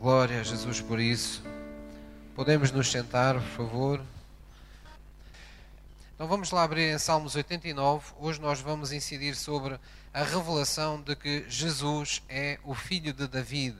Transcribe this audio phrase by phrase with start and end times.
[0.00, 1.42] Glória a Jesus por isso.
[2.36, 4.00] Podemos nos sentar, por favor.
[6.14, 8.12] Então vamos lá abrir em Salmos 89.
[8.20, 9.76] Hoje nós vamos incidir sobre
[10.14, 13.76] a revelação de que Jesus é o filho de David.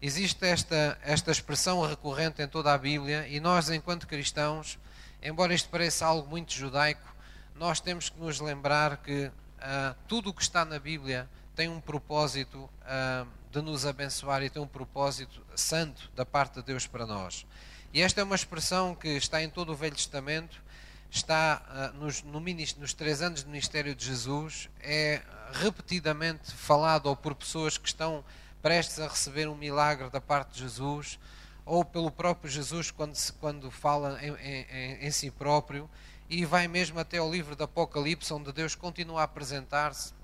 [0.00, 4.78] Existe esta, esta expressão recorrente em toda a Bíblia e nós, enquanto cristãos,
[5.20, 7.12] embora isto pareça algo muito judaico,
[7.56, 11.28] nós temos que nos lembrar que uh, tudo o que está na Bíblia
[11.60, 16.62] tem um propósito uh, de nos abençoar e tem um propósito santo da parte de
[16.62, 17.46] Deus para nós.
[17.92, 20.62] E esta é uma expressão que está em todo o Velho Testamento,
[21.10, 25.20] está uh, nos, no, nos três anos de ministério de Jesus, é
[25.52, 28.24] repetidamente falado ou por pessoas que estão
[28.62, 31.18] prestes a receber um milagre da parte de Jesus,
[31.66, 35.90] ou pelo próprio Jesus quando, se, quando fala em, em, em si próprio,
[36.26, 40.18] e vai mesmo até ao livro do Apocalipse, onde Deus continua a apresentar-se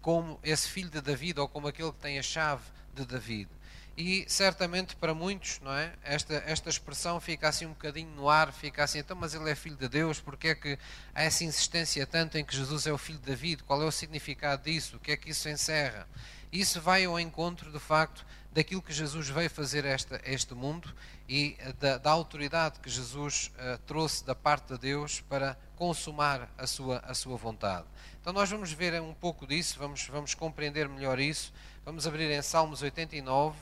[0.00, 2.62] como esse filho de David ou como aquele que tem a chave
[2.94, 3.48] de David.
[3.96, 5.92] E certamente para muitos, não é?
[6.04, 9.56] Esta, esta expressão fica assim um bocadinho no ar, fica assim, então, mas ele é
[9.56, 10.78] filho de Deus, porque é que
[11.12, 13.64] há essa insistência tanto em que Jesus é o filho de David?
[13.64, 14.96] Qual é o significado disso?
[14.96, 16.06] O que é que isso encerra?
[16.52, 20.94] Isso vai ao encontro do facto daquilo que Jesus veio fazer a este, este mundo
[21.28, 26.66] e da, da, autoridade que Jesus uh, trouxe da parte de Deus para consumar a
[26.66, 27.86] sua, a sua vontade.
[28.28, 31.50] Então nós vamos ver um pouco disso, vamos, vamos compreender melhor isso.
[31.82, 33.56] Vamos abrir em Salmos 89,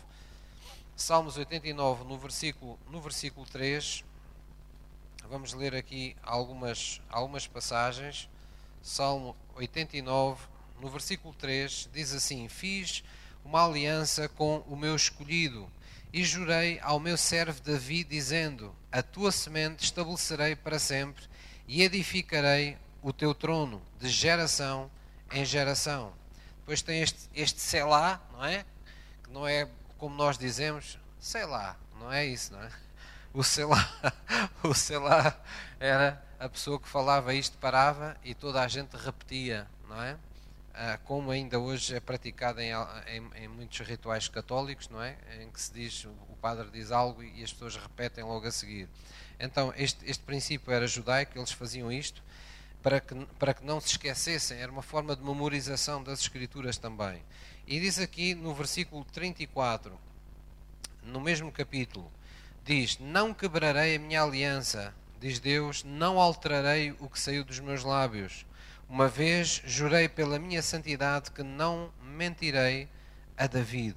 [0.97, 4.05] Salmos 89 no versículo, no versículo 3.
[5.31, 8.28] Vamos ler aqui algumas, algumas passagens.
[8.83, 10.42] Salmo 89,
[10.80, 13.05] no versículo 3, diz assim: Fiz
[13.45, 15.70] uma aliança com o meu escolhido
[16.12, 21.23] e jurei ao meu servo Davi, dizendo: A tua semente estabelecerei para sempre
[21.69, 22.77] e edificarei
[23.07, 24.91] o teu trono de geração
[25.31, 26.12] em geração.
[26.59, 28.65] Depois tem este, este sei lá, não é?
[29.23, 32.69] Que não é como nós dizemos, sei lá, não é isso, não é?
[33.33, 34.13] O sei lá,
[34.61, 35.41] o sei lá
[35.79, 40.17] era a pessoa que falava isto, parava e toda a gente repetia, não é?
[40.75, 42.73] Ah, como ainda hoje é praticado em,
[43.07, 45.17] em, em, muitos rituais católicos, não é?
[45.41, 48.89] Em que se diz, o padre diz algo e as pessoas repetem logo a seguir.
[49.39, 52.20] Então, este, este princípio era judaico, eles faziam isto
[52.86, 57.20] para que, para que não se esquecessem, era uma forma de memorização das Escrituras também.
[57.67, 59.98] E diz aqui no versículo 34,
[61.02, 62.08] no mesmo capítulo,
[62.64, 67.83] diz: Não quebrarei a minha aliança, diz Deus, não alterarei o que saiu dos meus
[67.83, 68.47] lábios
[68.89, 72.89] uma vez jurei pela minha santidade que não mentirei
[73.36, 73.97] a David.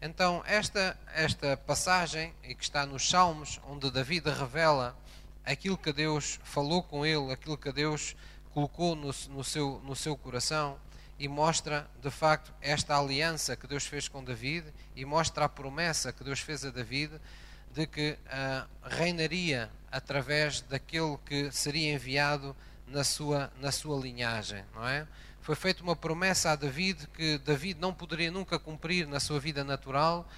[0.00, 4.96] Então, esta, esta passagem, e que está nos Salmos, onde David revela
[5.44, 8.16] aquilo que Deus falou com ele, aquilo que Deus
[8.52, 10.78] colocou no, no, seu, no seu coração,
[11.18, 16.12] e mostra de facto esta aliança que Deus fez com David, e mostra a promessa
[16.12, 17.12] que Deus fez a David
[17.72, 22.56] de que uh, reinaria através daquele que seria enviado
[22.86, 25.06] na sua, na sua linhagem, não é?
[25.40, 29.64] Foi feita uma promessa a David que David não poderia nunca cumprir na sua vida
[29.64, 30.28] natural,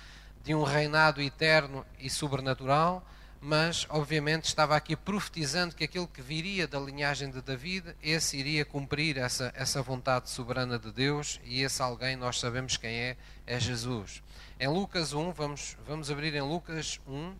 [0.44, 3.06] de um reinado eterno e sobrenatural,
[3.44, 8.64] mas obviamente estava aqui profetizando que aquele que viria da linhagem de David, esse iria
[8.64, 13.58] cumprir essa, essa vontade soberana de Deus e esse alguém nós sabemos quem é, é
[13.58, 14.22] Jesus.
[14.60, 17.34] Em Lucas 1, vamos, vamos abrir em Lucas 1,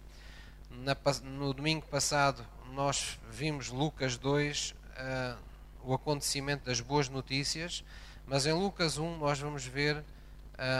[0.70, 5.38] na, no domingo passado nós vimos Lucas 2, uh,
[5.84, 7.84] o acontecimento das boas notícias,
[8.26, 10.04] mas em Lucas 1 nós vamos ver uh,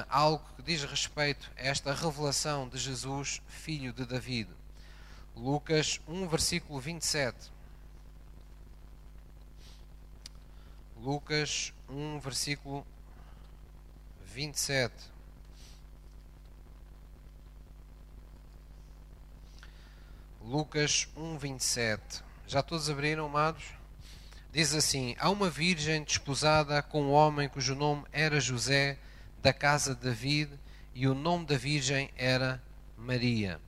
[0.08, 4.48] algo que diz respeito a esta revelação de Jesus, filho de David.
[5.36, 7.50] Lucas 1, versículo 27.
[10.96, 12.86] Lucas 1, versículo
[14.24, 14.94] 27.
[20.44, 22.22] Lucas 1, 27.
[22.46, 23.82] Já todos abriram, amados?
[24.52, 28.98] diz assim: Há uma virgem desposada com um homem cujo nome era José,
[29.40, 30.52] da casa de David,
[30.94, 32.62] e o nome da virgem era
[32.96, 33.58] Maria.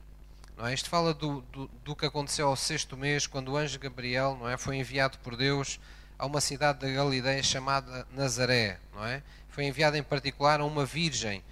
[0.57, 0.73] Não é?
[0.73, 4.49] Isto fala do, do, do, que aconteceu ao sexto mês, quando o anjo Gabriel não
[4.49, 4.57] é?
[4.57, 5.79] foi enviado por Deus
[6.17, 8.79] a uma cidade da Galileia chamada Nazaré.
[8.93, 9.21] Não é?
[9.49, 11.43] Foi enviado em particular a uma virgem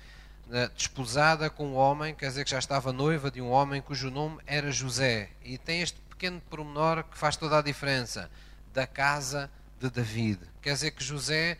[0.47, 4.09] né, desposada com um homem, quer dizer que já estava noiva de um homem cujo
[4.09, 5.29] nome era José.
[5.43, 8.29] E tem este pequeno pormenor que faz toda a diferença
[8.73, 10.39] da casa de David.
[10.61, 11.57] Quer dizer que José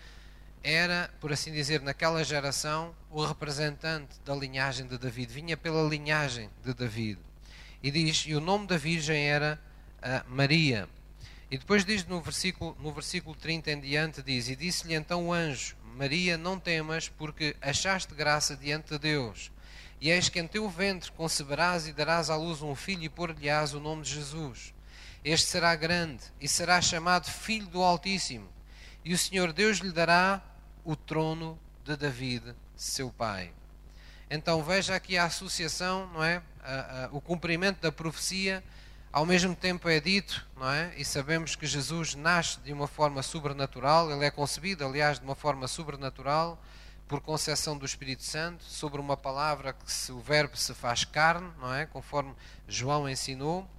[0.64, 6.50] era, por assim dizer, naquela geração, o representante da linhagem de David, vinha pela linhagem
[6.64, 7.20] de David.
[7.84, 9.60] E diz, e o nome da virgem era
[10.00, 10.88] uh, Maria.
[11.52, 15.34] E depois diz no versículo, no versículo 30 em diante, diz, e disse-lhe então o
[15.34, 19.52] anjo, Maria, não temas, porque achaste graça diante de Deus.
[20.00, 23.74] E eis que em teu ventre conceberás e darás à luz um filho e pôr-lhe-ás
[23.74, 24.74] o nome de Jesus.
[25.24, 28.50] Este será grande e será chamado Filho do Altíssimo.
[29.06, 30.42] E o Senhor Deus lhe dará
[30.84, 33.54] o trono de David, seu pai.
[34.36, 36.42] Então veja aqui a associação, não é?
[37.12, 38.64] o cumprimento da profecia,
[39.12, 40.92] ao mesmo tempo é dito, não é?
[40.98, 45.36] E sabemos que Jesus nasce de uma forma sobrenatural, ele é concebido, aliás, de uma
[45.36, 46.60] forma sobrenatural
[47.08, 51.52] por concessão do Espírito Santo, sobre uma palavra que se, o verbo se faz carne,
[51.60, 51.86] não é?
[51.86, 52.34] Conforme
[52.68, 53.70] João ensinou.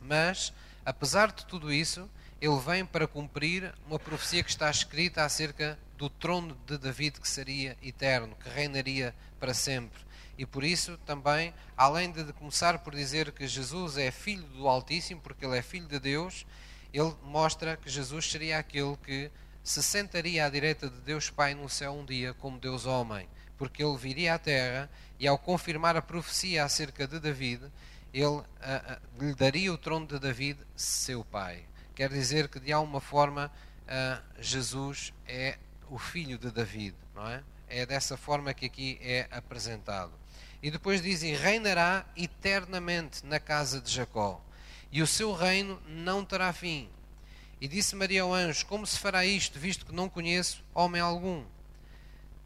[0.00, 0.52] Mas,
[0.84, 2.10] apesar de tudo isso,
[2.40, 7.28] ele vem para cumprir uma profecia que está escrita acerca do trono de David que
[7.28, 10.00] seria eterno, que reinaria para sempre.
[10.38, 15.20] E por isso também, além de começar por dizer que Jesus é filho do Altíssimo,
[15.20, 16.46] porque ele é filho de Deus,
[16.94, 19.28] ele mostra que Jesus seria aquele que
[19.64, 23.28] se sentaria à direita de Deus Pai no céu um dia como Deus homem,
[23.58, 27.64] porque ele viria à terra e ao confirmar a profecia acerca de David,
[28.14, 31.64] ele uh, uh, lhe daria o trono de David, seu pai.
[31.96, 33.50] Quer dizer que de alguma forma
[33.88, 35.58] uh, Jesus é
[35.90, 37.42] o filho de David, não é?
[37.68, 40.12] É dessa forma que aqui é apresentado.
[40.62, 44.42] E depois diz: E reinará eternamente na casa de Jacó,
[44.90, 46.88] e o seu reino não terá fim.
[47.60, 51.44] E disse Maria ao anjo: Como se fará isto, visto que não conheço homem algum?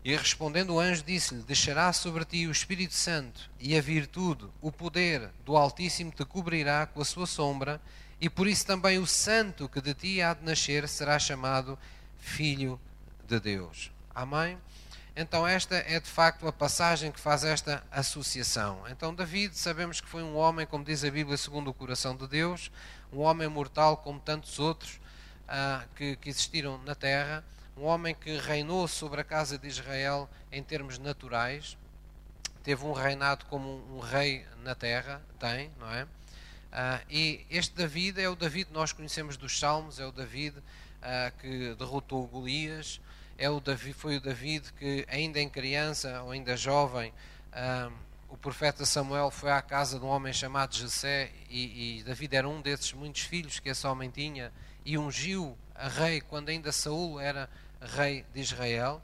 [0.05, 4.73] E respondendo o anjo, disse-lhe: Deixará sobre ti o Espírito Santo, e a virtude, o
[4.73, 7.81] poder do Altíssimo te cobrirá com a sua sombra,
[8.21, 11.79] e por isso também o Santo que de ti há de nascer será chamado
[12.19, 12.92] Filho de
[13.41, 13.91] Deus.
[14.15, 14.59] Amém?
[15.15, 18.83] Então, esta é de facto a passagem que faz esta associação.
[18.89, 22.27] Então, David, sabemos que foi um homem, como diz a Bíblia, segundo o coração de
[22.27, 22.71] Deus,
[23.13, 24.99] um homem mortal como tantos outros,
[25.43, 27.45] uh, que, que existiram na terra,
[27.77, 31.77] um homem que reinou sobre a casa de Israel em termos naturais,
[32.63, 36.05] teve um reinado como um, um rei na terra, tem, não é?
[36.05, 40.57] Uh, e este David é o David que nós conhecemos dos Salmos, é o David
[40.59, 42.99] uh, que derrotou Golias,
[43.43, 47.12] é o David, foi o David que, ainda em criança ou ainda jovem,
[47.53, 47.93] uh,
[48.29, 52.49] o profeta Samuel foi à casa de um homem chamado Jessé e, e David era
[52.49, 54.53] um desses muitos filhos que esse homem tinha
[54.85, 57.50] e ungiu a rei quando ainda Saul era
[57.81, 59.03] rei de Israel,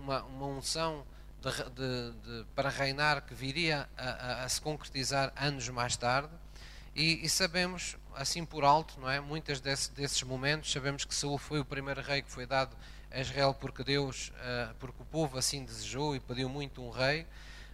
[0.00, 1.04] uma, uma unção
[1.42, 6.32] de, de, de, para reinar que viria a, a, a, se concretizar anos mais tarde.
[6.94, 9.20] E, e, sabemos, assim por alto, não é?
[9.20, 12.76] Muitas desse, desses momentos, sabemos que Saul foi o primeiro rei que foi dado
[13.10, 17.26] a Israel porque Deus, uh, porque o povo assim desejou e pediu muito um rei.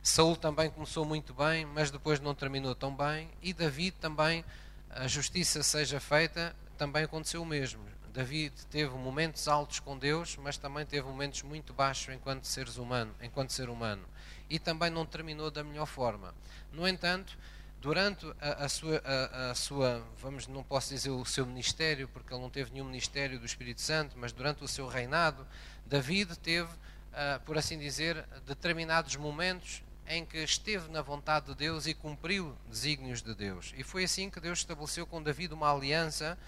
[0.03, 3.31] Saul também começou muito bem, mas depois não terminou tão bem.
[3.43, 4.45] E David também,
[4.91, 7.83] a justiça seja feita, também aconteceu o mesmo.
[8.13, 13.13] David teve momentos altos com Deus, mas também teve momentos muito baixos enquanto seres humano,
[13.21, 14.05] enquanto ser humano,
[14.49, 16.33] e também não terminou da melhor forma.
[16.71, 17.37] No entanto,
[17.85, 22.33] durante a, a, sua, a, a, sua, vamos, não posso dizer o seu ministério, porque
[22.33, 25.47] ele não teve nenhum ministério do Espírito Santo, mas durante o seu reinado,
[25.85, 31.87] David teve, uh, por assim dizer, determinados momentos em que esteve na vontade de Deus
[31.87, 33.75] e cumpriu desígnios de Deus.
[33.77, 36.39] E foi assim que Deus estabeleceu com David uma aliança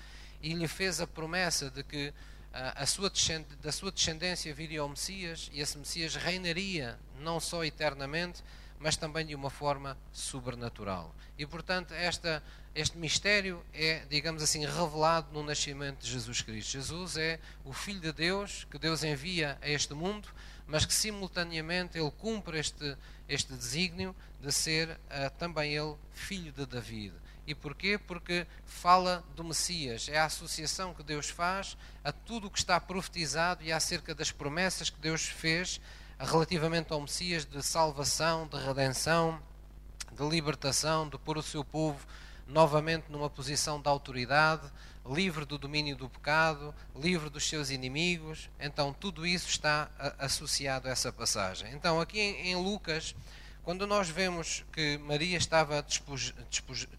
[0.41, 2.15] e lhe fez a promessa de que
[2.55, 3.13] ah, a sua
[3.61, 8.43] da sua descendência viria o Messias e esse Messias reinaria não só eternamente,
[8.79, 11.15] mas também de uma forma sobrenatural.
[11.39, 12.43] E portanto, esta,
[12.75, 16.73] este mistério é, digamos assim, revelado no nascimento de Jesus Cristo.
[16.73, 20.29] Jesus é o Filho de Deus que Deus envia a este mundo,
[20.67, 22.97] mas que simultaneamente ele cumpre este,
[23.29, 27.15] este desígnio de ser uh, também ele filho de David.
[27.47, 27.97] E porquê?
[27.97, 30.09] Porque fala do Messias.
[30.09, 34.33] É a associação que Deus faz a tudo o que está profetizado e acerca das
[34.33, 35.81] promessas que Deus fez
[36.19, 39.41] relativamente ao Messias de salvação, de redenção,
[40.13, 42.07] de libertação, de pôr o seu povo
[42.47, 44.71] novamente numa posição de autoridade,
[45.05, 48.49] livre do domínio do pecado, livre dos seus inimigos.
[48.59, 51.73] Então, tudo isso está associado a essa passagem.
[51.73, 53.15] Então, aqui em Lucas
[53.67, 55.85] quando nós vemos que Maria estava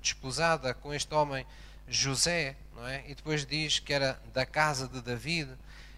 [0.02, 1.46] desposada com este homem
[1.88, 3.06] José, não é?
[3.08, 5.50] e depois diz que era da casa de David,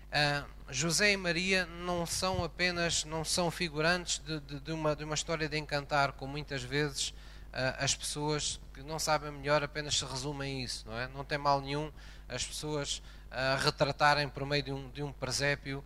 [0.10, 5.04] uh, José e Maria não são apenas, não são figurantes de, de, de, uma, de
[5.04, 9.98] uma história de encantar, como muitas vezes uh, as pessoas que não sabem melhor apenas
[9.98, 11.08] se resumem isso, não é?
[11.08, 11.92] Não tem mal nenhum
[12.28, 13.02] as pessoas
[13.32, 15.84] uh, retratarem por meio de um, de um presépio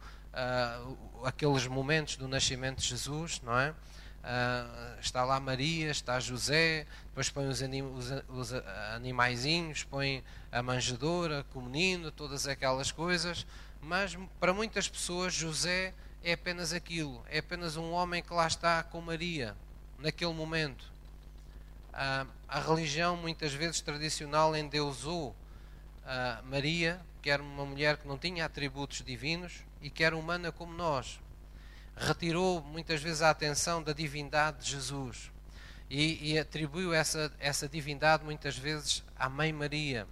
[1.23, 3.71] aqueles momentos do nascimento de Jesus, não é?
[4.99, 8.51] Está lá Maria, está José, depois põe os, anim, os, os
[8.95, 13.45] animaizinhos, põe a manjedora com o menino, todas aquelas coisas,
[13.83, 18.81] mas para muitas pessoas José é apenas aquilo, é apenas um homem que lá está
[18.83, 19.55] com Maria.
[19.99, 20.91] naquele momento.
[21.93, 28.17] Uh, a religião, muitas vezes tradicional, endeusou uh, Maria, que era uma mulher que não
[28.17, 31.19] tinha atributos divinos e que era humana como nós.
[31.95, 35.31] Retirou muitas vezes a atenção da divindade de Jesus
[35.89, 40.07] e, e atribuiu essa, essa divindade muitas vezes à Mãe Maria.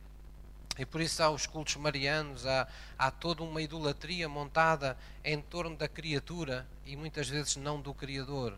[0.82, 5.78] E por isso há os cultos marianos, há, há toda uma idolatria montada em torno
[5.78, 8.58] da criatura e muitas vezes não do Criador.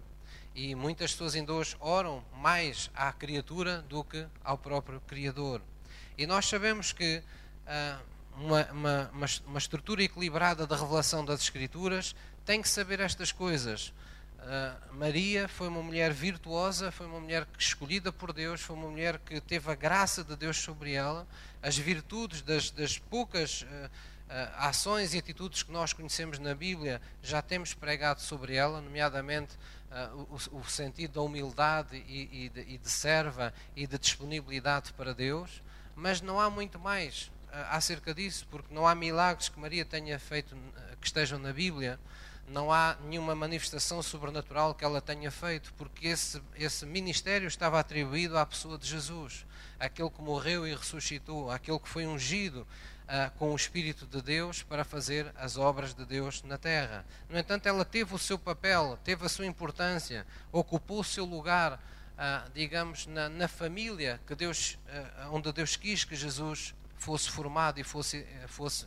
[0.55, 5.61] E muitas pessoas ainda hoje oram mais à criatura do que ao próprio Criador.
[6.17, 7.21] E nós sabemos que
[7.67, 7.99] ah,
[8.37, 9.11] uma, uma,
[9.45, 12.15] uma, estrutura equilibrada da revelação das Escrituras
[12.45, 13.91] tem que saber estas coisas.
[14.43, 19.17] Uh, Maria foi uma mulher virtuosa, foi uma mulher escolhida por Deus, foi uma mulher
[19.19, 21.25] que teve a graça de Deus sobre ela,
[21.62, 23.89] as virtudes das, das poucas uh, uh,
[24.57, 29.57] ações e atitudes que nós conhecemos na Bíblia já temos pregado sobre ela, nomeadamente
[30.51, 35.13] o, o, sentido da humildade e, e, de, e de serva e de disponibilidade para
[35.13, 35.62] Deus,
[35.95, 37.31] mas não há muito mais
[37.69, 40.57] acerca disso, porque não há milagres que Maria tenha feito
[41.00, 42.00] que estejam na Bíblia
[42.47, 48.38] não há nenhuma manifestação sobrenatural que ela tenha feito, porque esse, esse ministério estava atribuído
[48.38, 49.45] à pessoa de Jesus,
[49.79, 52.67] aquele que morreu e ressuscitou, aquele que foi ungido
[53.03, 57.05] uh, com o Espírito de Deus para fazer as obras de Deus na terra.
[57.29, 61.73] No entanto, ela teve o seu papel, teve a sua importância, ocupou o seu lugar,
[61.73, 67.79] uh, digamos, na, na, família que Deus, uh, onde Deus quis que Jesus fosse formado
[67.79, 68.85] e fosse, fosse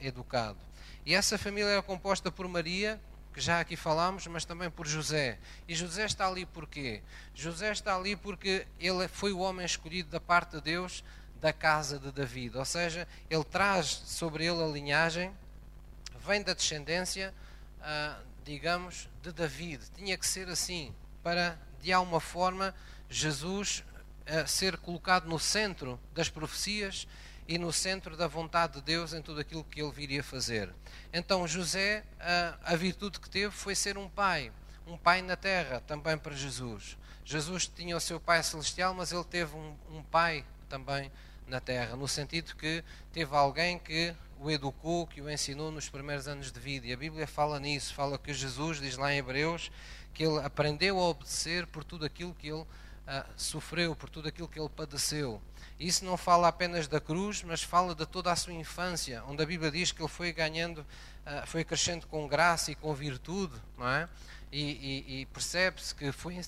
[0.00, 0.58] educado.
[1.04, 3.00] E essa família era composta por Maria,
[3.32, 5.38] que já aqui falámos, mas também por José.
[5.68, 7.02] E José está ali porquê?
[7.34, 11.04] José está ali porque ele foi o homem escolhido da parte de Deus
[11.40, 12.56] da casa de David.
[12.56, 15.32] Ou seja, ele traz sobre ele a linhagem,
[16.26, 17.34] vem da descendência,
[17.80, 19.82] ah, digamos, de David.
[19.96, 22.74] Tinha que ser assim, para de alguma forma
[23.08, 23.82] Jesus
[24.26, 27.06] ah, ser colocado no centro das profecias
[27.50, 30.72] e no centro da vontade de Deus em tudo aquilo que ele viria fazer.
[31.12, 34.52] Então, José, a, a virtude que teve foi ser um pai,
[34.86, 36.96] um pai na terra, também para Jesus.
[37.24, 41.10] Jesus tinha o seu pai celestial, mas ele teve um, um pai também
[41.48, 46.28] na terra, no sentido que teve alguém que o educou, que o ensinou nos primeiros
[46.28, 46.86] anos de vida.
[46.86, 49.72] E a Bíblia fala nisso, fala que Jesus, diz lá em Hebreus,
[50.14, 52.64] que ele aprendeu a obedecer por tudo aquilo que ele
[53.10, 55.42] uh, sofreu, por tudo aquilo que ele padeceu.
[55.78, 59.46] Isso não fala apenas da cruz, mas fala de toda a sua infância, onde a
[59.46, 60.86] Bíblia diz que ele foi ganhando,
[61.24, 64.06] ah, foi crescendo com graça e com virtude, não é?
[64.52, 66.38] E, e, e percebe-se que foi,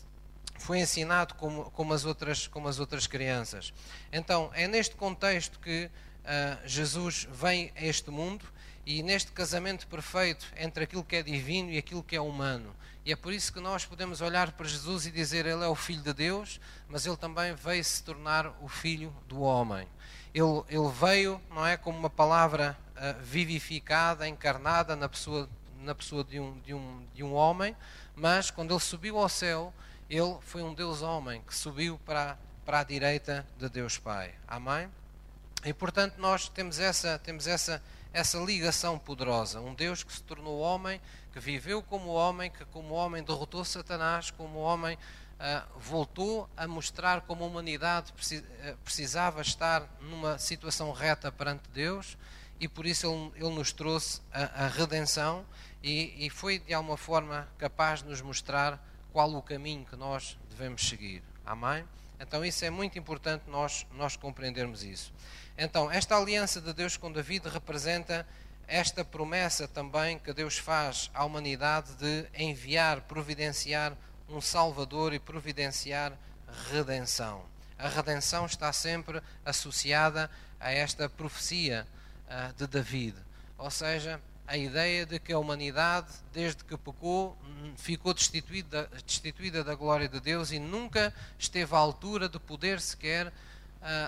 [0.59, 3.73] foi ensinado como, como, as outras, como as outras crianças.
[4.13, 8.45] Então, é neste contexto que uh, Jesus vem a este mundo
[8.85, 12.75] e neste casamento perfeito entre aquilo que é divino e aquilo que é humano.
[13.05, 15.75] E é por isso que nós podemos olhar para Jesus e dizer Ele é o
[15.75, 19.89] Filho de Deus, mas Ele também veio se tornar o Filho do homem.
[20.33, 25.49] Ele, ele veio, não é, como uma palavra uh, vivificada, encarnada na pessoa,
[25.81, 27.77] na pessoa de, um, de, um, de um homem,
[28.15, 29.75] mas quando Ele subiu ao céu,
[30.09, 34.33] Ele foi um Deus-homem que subiu para, para a direita de Deus Pai.
[34.47, 34.89] Amém?
[35.65, 37.83] E portanto nós temos essa, temos essa,
[38.13, 39.61] essa ligação poderosa.
[39.61, 41.01] Um Deus que se tornou homem
[41.33, 47.23] que viveu como homem, que como homem derrotou Satanás, como homem uh, voltou a mostrar
[47.23, 52.19] como a humanidade ah, precisava estar numa situação reta perante Deus
[52.61, 55.45] e por isso ele, ele nos trouxe a, a redenção
[55.83, 58.81] e, e, foi de alguma forma capaz de nos mostrar
[59.13, 61.23] qual o caminho que nós devemos seguir.
[61.45, 61.85] Amém?
[62.19, 65.13] Então isso é muito importante nós, nós compreendermos isso.
[65.59, 68.27] Então, esta aliança de Deus com David representa
[68.67, 73.93] esta promessa também que Deus faz à humanidade de enviar, providenciar
[74.29, 76.13] um Salvador e providenciar
[76.71, 77.45] redenção.
[77.79, 81.87] A redenção está sempre associada a esta profecia
[82.29, 83.17] uh, de David.
[83.59, 84.21] Ou seja,
[84.53, 87.35] a ideia de que a humanidade, desde que pecou,
[87.75, 93.29] ficou destituída, destituída da glória de Deus e nunca esteve à altura de poder sequer
[93.29, 93.33] uh,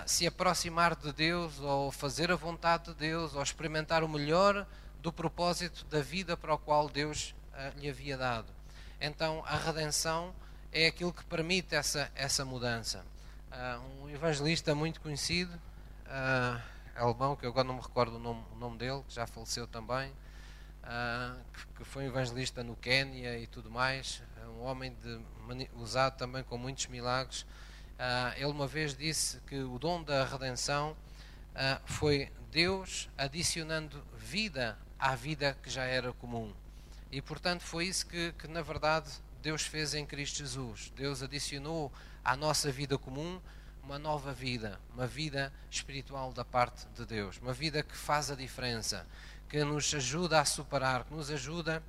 [0.05, 4.67] se aproximar de Deus, ou fazer a vontade de Deus, ou experimentar o melhor
[5.01, 8.53] do propósito da vida para o qual Deus uh, lhe havia dado.
[9.01, 10.31] Então, a redenção
[10.71, 13.03] é aquilo que permite essa, essa mudança.
[13.51, 15.59] Uh, um evangelista muito conhecido,
[16.95, 19.65] alemão, que eu agora não me recordo o nome, o nome dele, que já faleceu
[19.65, 20.13] também,
[21.53, 24.21] que, que foi um evangelista no Quênia e tudo mais,
[24.59, 27.45] um homem de, usado também com muitos milagres,
[27.95, 34.77] Uh, ele uma vez disse que o dom da redenção uh, foi Deus adicionando vida
[34.99, 36.53] à vida que já era comum.
[37.09, 39.09] E portanto foi isso que, que na verdade
[39.41, 40.91] Deus fez em Cristo Jesus.
[40.93, 41.89] Deus adicionou
[42.21, 43.39] à nossa vida comum
[43.81, 48.35] uma nova vida, uma vida espiritual da parte de Deus, uma vida que faz a
[48.35, 49.07] diferença,
[49.55, 51.81] que nos ajuda a superar, que nos ajuda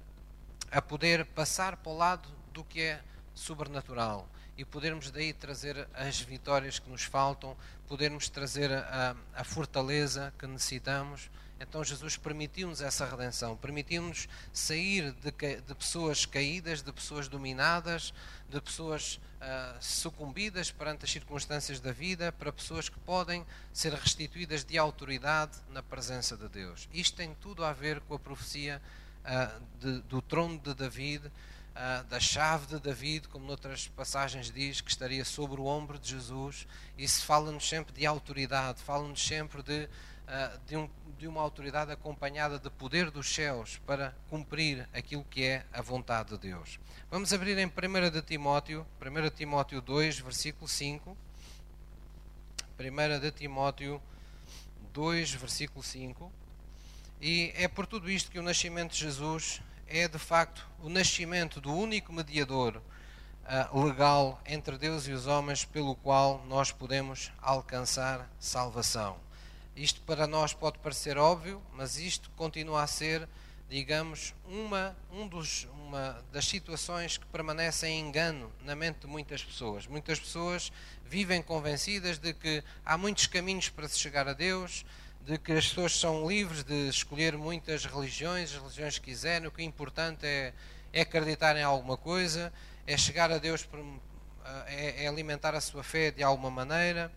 [0.71, 3.03] a poder passar para o lado do que é
[3.35, 10.33] sobrenatural e podermos daí trazer as vitórias que nos faltam, podermos trazer a, a fortaleza
[10.39, 11.31] que necessitamos.
[11.59, 18.13] Então Jesus permitiu-nos essa redenção, permitiu-nos sair de, de, pessoas caídas, de pessoas dominadas,
[18.51, 24.65] de pessoas uh, sucumbidas perante as circunstâncias da vida, para pessoas que podem ser restituídas
[24.65, 26.89] de autoridade na presença de Deus.
[26.93, 28.83] Isto tem tudo a ver com a profecia
[29.25, 31.31] uh, de, do trono de David,
[31.77, 36.11] uh, da chave de David, como noutras passagens diz, que estaria sobre o ombro de
[36.11, 36.67] Jesus.
[36.97, 42.59] Isso fala-nos sempre de autoridade, fala-nos sempre de, uh, de, um, de uma autoridade acompanhada
[42.59, 46.81] de poder dos céus para cumprir aquilo que é a vontade de Deus.
[47.11, 51.17] Vamos abrir em 1 de Timóteo, 1 de Timóteo 2, versículo 5.
[52.79, 54.03] 1 de Timóteo
[54.93, 56.33] 2, versículo 5.
[57.21, 61.61] E é por tudo isto que o nascimento de Jesus é de facto o nascimento
[61.61, 62.83] do único mediador
[63.47, 69.17] uh, legal entre Deus e os homens pelo qual nós podemos alcançar salvação.
[69.75, 73.29] Isto para nós pode parecer óbvio, mas isto continua a ser,
[73.69, 79.45] digamos, uma, um dos, uma das situações que permanecem em engano na mente de muitas
[79.45, 79.87] pessoas.
[79.87, 80.73] Muitas pessoas
[81.05, 84.85] vivem convencidas de que há muitos caminhos para se chegar a Deus,
[85.27, 89.51] de que as pessoas são livres de escolher muitas religiões, as religiões que quiserem, o
[89.51, 90.53] que é importante é,
[90.93, 92.53] é acreditar em alguma coisa,
[92.87, 93.81] é chegar a Deus, por,
[94.69, 97.11] é, é alimentar a sua fé de alguma maneira,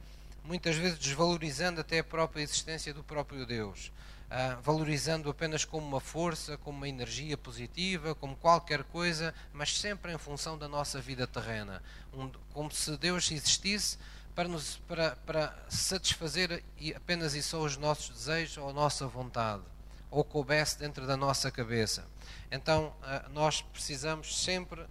[0.43, 3.91] muitas vezes desvalorizando até a própria existência do próprio Deus.
[4.29, 10.13] Uh, valorizando apenas como uma força, como uma energia positiva, como qualquer coisa, mas sempre
[10.13, 11.81] em função da nossa vida terrena.
[12.13, 13.97] Um, como se Deus existisse
[14.39, 16.63] para, nos, para, para satisfazer
[16.95, 19.63] apenas e só os nossos desejos ou a nossa vontade,
[20.09, 22.07] ou coubesse dentro da nossa cabeça.
[22.49, 24.81] Então, ah, nós precisamos sempre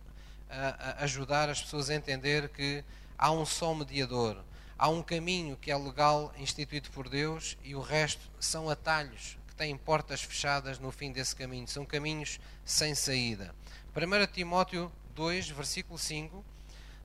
[0.51, 2.85] ah, ajudar as pessoas a entender que
[3.17, 4.45] há um só mediador,
[4.77, 9.55] há um caminho que é legal instituído por Deus e o resto são atalhos que
[9.55, 13.55] têm portas fechadas no fim desse caminho, são caminhos sem saída.
[13.97, 16.45] 1 Timóteo 2, versículo 5,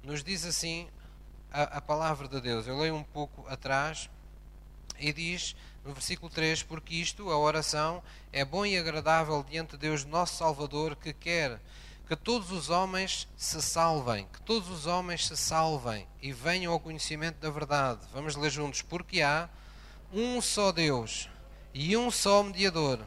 [0.03, 0.89] nos diz assim:
[1.53, 2.67] a, a palavra de Deus.
[2.67, 4.09] Eu leio um pouco atrás
[4.99, 9.77] e diz no versículo 3: Porque isto, a oração, é bom e agradável diante de
[9.77, 11.59] Deus, nosso Salvador, que quer
[12.07, 16.79] que todos os homens se salvem, que todos os homens se salvem e venham ao
[16.79, 18.01] conhecimento da verdade.
[18.11, 18.81] Vamos ler juntos.
[18.81, 19.47] Porque há
[20.11, 21.29] um só Deus
[21.73, 22.99] e um só mediador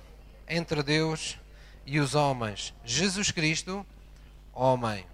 [0.49, 1.39] entre Deus
[1.85, 3.87] e os homens, Jesus Cristo,
[4.53, 5.07] homem.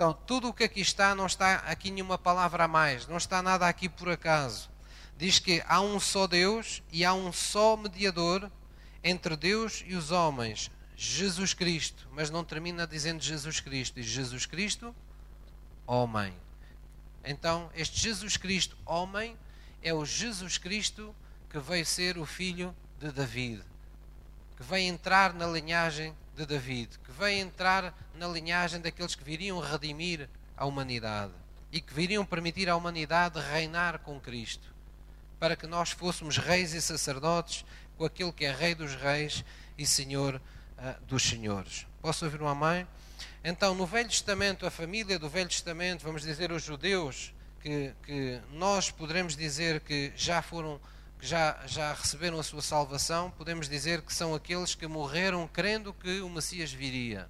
[0.00, 3.42] Então, tudo o que aqui está, não está aqui nenhuma palavra a mais, não está
[3.42, 4.70] nada aqui por acaso.
[5.14, 8.50] Diz que há um só Deus e há um só mediador
[9.04, 12.08] entre Deus e os homens, Jesus Cristo.
[12.12, 14.96] Mas não termina dizendo Jesus Cristo, diz Jesus Cristo,
[15.86, 16.32] homem.
[17.22, 19.36] Então, este Jesus Cristo, homem,
[19.82, 21.14] é o Jesus Cristo
[21.50, 23.62] que veio ser o filho de David,
[24.56, 29.60] que veio entrar na linhagem de David, que veio entrar na linhagem daqueles que viriam
[29.60, 31.32] redimir a humanidade
[31.70, 34.74] e que viriam permitir à humanidade reinar com Cristo,
[35.38, 37.64] para que nós fôssemos reis e sacerdotes
[37.96, 39.44] com aquele que é Rei dos Reis
[39.76, 41.86] e Senhor uh, dos Senhores.
[42.00, 42.86] Posso ouvir uma mãe?
[43.44, 48.40] Então, no Velho Testamento, a família do Velho Testamento, vamos dizer os judeus, que, que
[48.52, 50.80] nós poderemos dizer que já foram
[51.20, 55.92] que já, já receberam a sua salvação, podemos dizer que são aqueles que morreram crendo
[55.92, 57.28] que o Messias viria.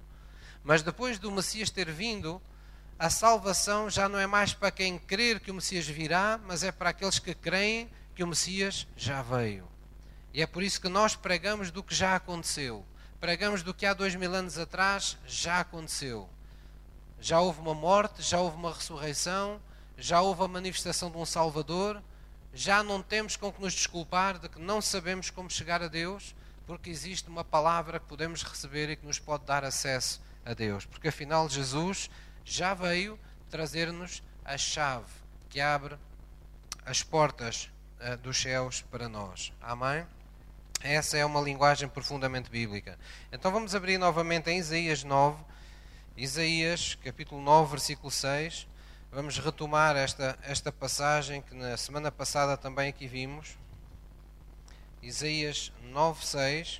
[0.63, 2.41] Mas depois do Messias ter vindo,
[2.97, 6.71] a salvação já não é mais para quem crer que o Messias virá, mas é
[6.71, 9.67] para aqueles que creem que o Messias já veio.
[10.33, 12.85] E é por isso que nós pregamos do que já aconteceu.
[13.19, 16.29] Pregamos do que há dois mil anos atrás já aconteceu.
[17.19, 19.61] Já houve uma morte, já houve uma ressurreição,
[19.97, 22.01] já houve a manifestação de um Salvador
[22.53, 26.35] já não temos com que nos desculpar de que não sabemos como chegar a Deus,
[26.67, 30.85] porque existe uma palavra que podemos receber e que nos pode dar acesso a Deus.
[30.85, 32.09] Porque afinal, Jesus
[32.43, 35.11] já veio trazer-nos a chave
[35.49, 35.97] que abre
[36.85, 39.53] as portas uh, dos céus para nós.
[39.61, 40.05] Amém?
[40.81, 42.97] Essa é uma linguagem profundamente bíblica.
[43.31, 45.43] Então vamos abrir novamente em Isaías 9,
[46.17, 48.67] Isaías capítulo 9, versículo 6.
[49.13, 53.57] Vamos retomar esta, esta passagem que na semana passada também aqui vimos.
[55.01, 56.79] Isaías 9:6.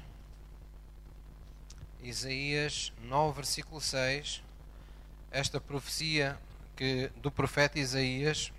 [2.01, 4.41] Isaías 9, versículo 6.
[5.29, 6.39] esta profecia
[6.77, 8.53] que, do profeta Isaías,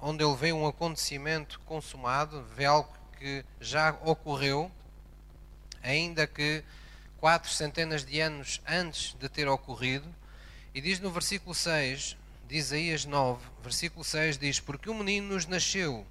[0.00, 4.72] onde ele vê um acontecimento consumado, vê algo que já ocorreu,
[5.82, 6.64] ainda que
[7.18, 10.08] quatro centenas de anos antes de ter ocorrido,
[10.74, 12.16] e diz no versículo 6
[12.46, 16.06] de Isaías 9, versículo 6 diz: Porque um menino nos nasceu,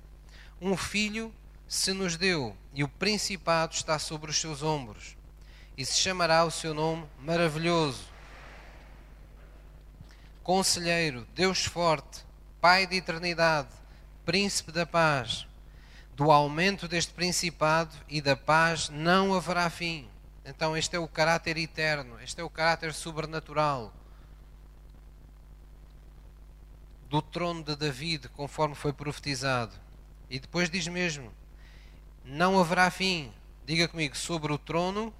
[0.61, 1.33] um filho
[1.67, 5.15] se nos deu, e o principado está sobre os seus ombros,
[5.77, 8.13] e se chamará o seu nome maravilhoso,
[10.43, 12.23] Conselheiro, Deus forte,
[12.61, 13.69] Pai de eternidade,
[14.23, 15.47] Príncipe da paz.
[16.15, 20.07] Do aumento deste principado e da paz não haverá fim.
[20.45, 23.91] Então, este é o caráter eterno, este é o caráter sobrenatural
[27.09, 29.75] do trono de David, conforme foi profetizado.
[30.29, 31.31] E depois diz mesmo:
[32.23, 33.31] não haverá fim,
[33.65, 35.13] diga comigo, sobre o trono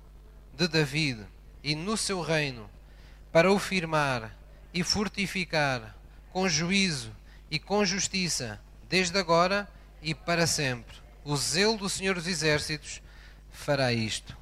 [0.54, 1.26] de David
[1.64, 2.70] e no seu reino,
[3.32, 4.36] para o firmar
[4.74, 5.96] e fortificar
[6.32, 7.16] com juízo
[7.50, 9.68] e com justiça, desde agora
[10.02, 10.98] e para sempre.
[11.24, 13.02] O zelo do Senhor dos Exércitos
[13.52, 14.36] fará isto.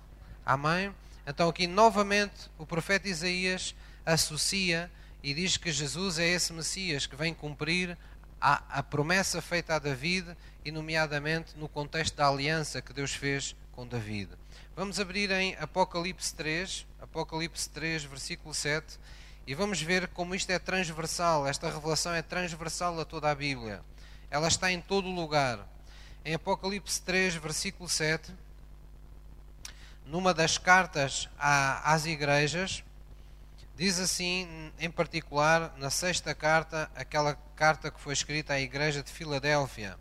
[0.46, 0.94] Amém?
[1.26, 3.76] Então, aqui novamente, o profeta Isaías
[4.06, 4.92] associa
[5.24, 7.98] e diz que Jesus é esse Messias que vem cumprir
[8.42, 13.56] a, a promessa feita a David e, nomeadamente, no contexto da aliança que Deus fez
[13.72, 14.30] com David.
[14.76, 19.00] Vamos abrir em Apocalipse 3, Apocalipse 3, versículo 7,
[19.48, 23.82] e vamos ver como isto é transversal, esta revelação é transversal a toda a Bíblia.
[24.30, 25.66] Ela está em todo lugar.
[26.26, 28.34] Em Apocalipse 3, versículo 7,
[30.06, 32.84] numa das cartas às igrejas,
[33.76, 39.12] Diz assim, em particular, na sexta carta, aquela carta que foi escrita à igreja de
[39.12, 39.98] Filadélfia.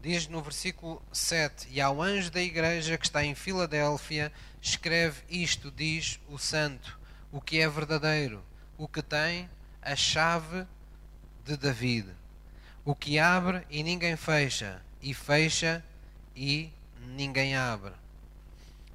[0.00, 5.70] Diz no versículo 7: E ao anjo da igreja que está em Filadélfia, escreve isto:
[5.70, 6.98] diz o santo,
[7.30, 8.42] o que é verdadeiro,
[8.78, 9.48] o que tem
[9.82, 10.66] a chave
[11.44, 12.08] de David,
[12.82, 15.84] o que abre e ninguém fecha, e fecha
[16.34, 17.92] e ninguém abre.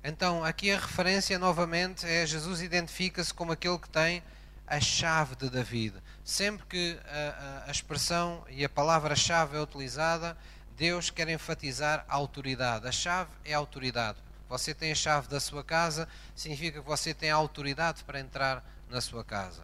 [0.03, 4.23] Então, aqui a referência novamente é Jesus identifica-se como aquele que tem
[4.65, 5.95] a chave de David.
[6.23, 10.37] Sempre que a, a, expressão e a palavra-chave é utilizada,
[10.77, 12.87] Deus quer enfatizar a autoridade.
[12.87, 14.17] A chave é a autoridade.
[14.47, 18.63] Você tem a chave da sua casa, significa que você tem a autoridade para entrar
[18.89, 19.63] na sua casa.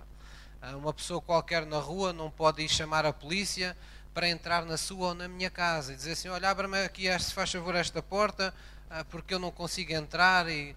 [0.61, 3.75] Ah, uma pessoa qualquer na rua não pode ir chamar a polícia
[4.13, 7.33] para entrar na sua ou na minha casa e dizer assim: Olha, abra-me aqui, se
[7.33, 8.53] faz favor, esta porta,
[9.09, 10.75] porque eu não consigo entrar e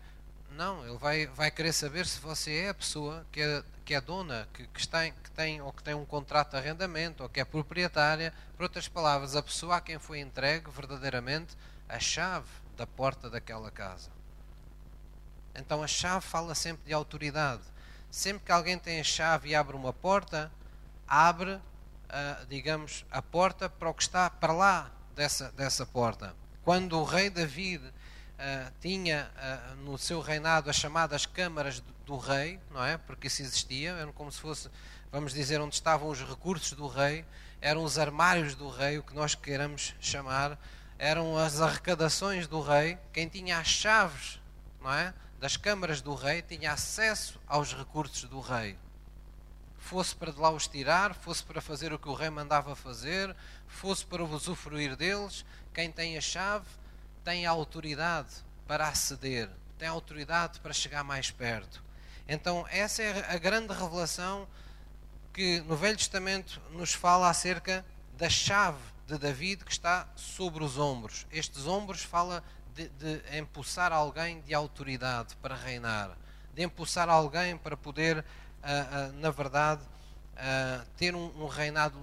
[0.52, 4.00] não, ele vai, vai querer saber se você é a pessoa que é, que é
[4.00, 7.40] dona, que, que, está, que tem ou que tem um contrato de arrendamento ou que
[7.40, 8.32] é proprietária.
[8.56, 11.56] Por outras palavras, a pessoa a quem foi entregue verdadeiramente
[11.88, 14.10] a chave da porta daquela casa.
[15.54, 17.62] Então a chave fala sempre de autoridade.
[18.10, 20.50] Sempre que alguém tem a chave e abre uma porta,
[21.06, 26.34] abre, uh, digamos, a porta para o que está para lá dessa, dessa porta.
[26.64, 27.82] Quando o rei David
[28.38, 32.96] uh, tinha uh, no seu reinado as chamadas câmaras do, do, rei, não é?
[32.96, 34.70] Porque isso existia, era como se fosse,
[35.10, 37.24] vamos dizer, onde estavam os recursos do rei,
[37.60, 40.58] eram os armários do rei, o que nós queiramos chamar,
[40.98, 42.98] eram as arrecadações do rei.
[43.12, 44.40] Quem tinha as chaves,
[44.80, 45.12] não é?
[45.40, 48.76] Das câmaras do rei tinha acesso aos recursos do rei.
[49.76, 53.34] Fosse para de lá os tirar, fosse para fazer o que o rei mandava fazer,
[53.66, 56.66] fosse para usufruir deles, quem tem a chave
[57.24, 61.82] tem autoridade para aceder, tem autoridade para chegar mais perto.
[62.28, 64.46] Então, essa é a grande revelação
[65.32, 67.84] que no Velho Testamento nos fala acerca
[68.16, 71.26] da chave de David que está sobre os ombros.
[71.30, 76.18] Estes ombros fala de, de empuçar alguém de autoridade para reinar,
[76.54, 81.98] de empuçar alguém para poder, uh, uh, na verdade, uh, ter um, um reinado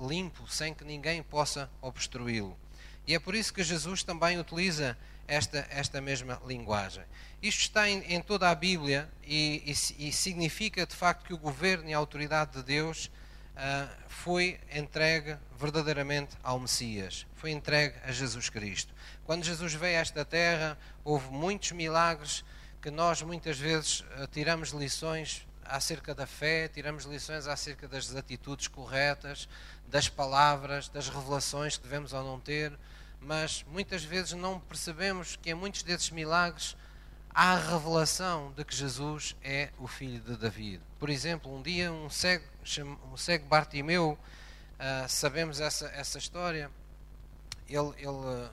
[0.00, 2.56] limpo, sem que ninguém possa obstruí-lo.
[3.06, 7.04] E é por isso que Jesus também utiliza esta, esta mesma linguagem.
[7.42, 11.38] Isto está em, em toda a Bíblia e, e, e, significa de facto que o
[11.38, 13.10] governo e a autoridade de Deus
[13.54, 18.94] uh, foi entregue verdadeiramente ao Messias, foi entregue a Jesus Cristo.
[19.24, 22.44] Quando Jesus veio a esta terra, houve muitos milagres
[22.80, 28.68] que nós muitas vezes uh, tiramos lições acerca da fé, tiramos lições acerca das atitudes
[28.68, 29.48] corretas,
[29.88, 32.72] das palavras, das revelações que devemos ou não ter
[33.24, 36.76] mas muitas vezes não percebemos que em muitos desses milagres
[37.34, 40.80] há a revelação de que Jesus é o filho de David.
[40.98, 42.44] Por exemplo, um dia um cego,
[43.10, 44.18] um cego Bartimeu,
[44.78, 46.70] uh, sabemos essa, essa história,
[47.66, 48.50] ele, ele uh,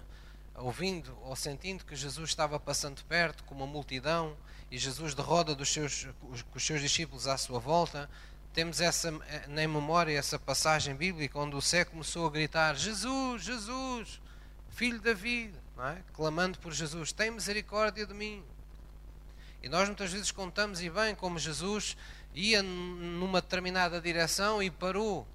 [0.55, 4.36] ouvindo ou sentindo que Jesus estava passando perto com uma multidão,
[4.71, 6.07] e Jesus de roda dos seus,
[6.55, 8.10] os seus discípulos à sua volta,
[8.53, 9.12] temos essa,
[9.47, 14.21] na memória essa passagem bíblica onde o cego começou a gritar: Jesus, Jesus,
[14.69, 16.01] filho de David, é?
[16.13, 18.43] clamando por Jesus, tem misericórdia de mim.
[19.62, 21.97] E nós muitas vezes contamos e bem como Jesus
[22.34, 25.27] ia numa determinada direção e parou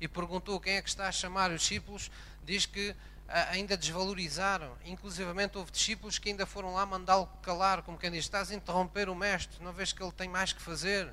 [0.00, 2.10] e perguntou quem é que está a chamar os discípulos,
[2.44, 2.94] diz que
[3.28, 4.72] ainda desvalorizaram.
[4.84, 9.08] Inclusivamente houve discípulos que ainda foram lá mandá-lo calar, como quem diz: Estás a interromper
[9.08, 11.12] o mestre, não vês que ele tem mais que fazer?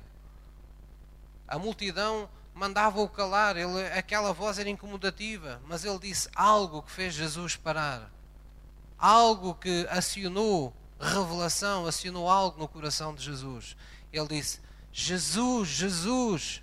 [1.46, 7.14] A multidão mandava-o calar, ele, aquela voz era incomodativa, mas ele disse algo que fez
[7.14, 8.10] Jesus parar,
[8.98, 13.76] algo que acionou revelação, acionou algo no coração de Jesus.
[14.12, 16.62] Ele disse: Jesus, Jesus,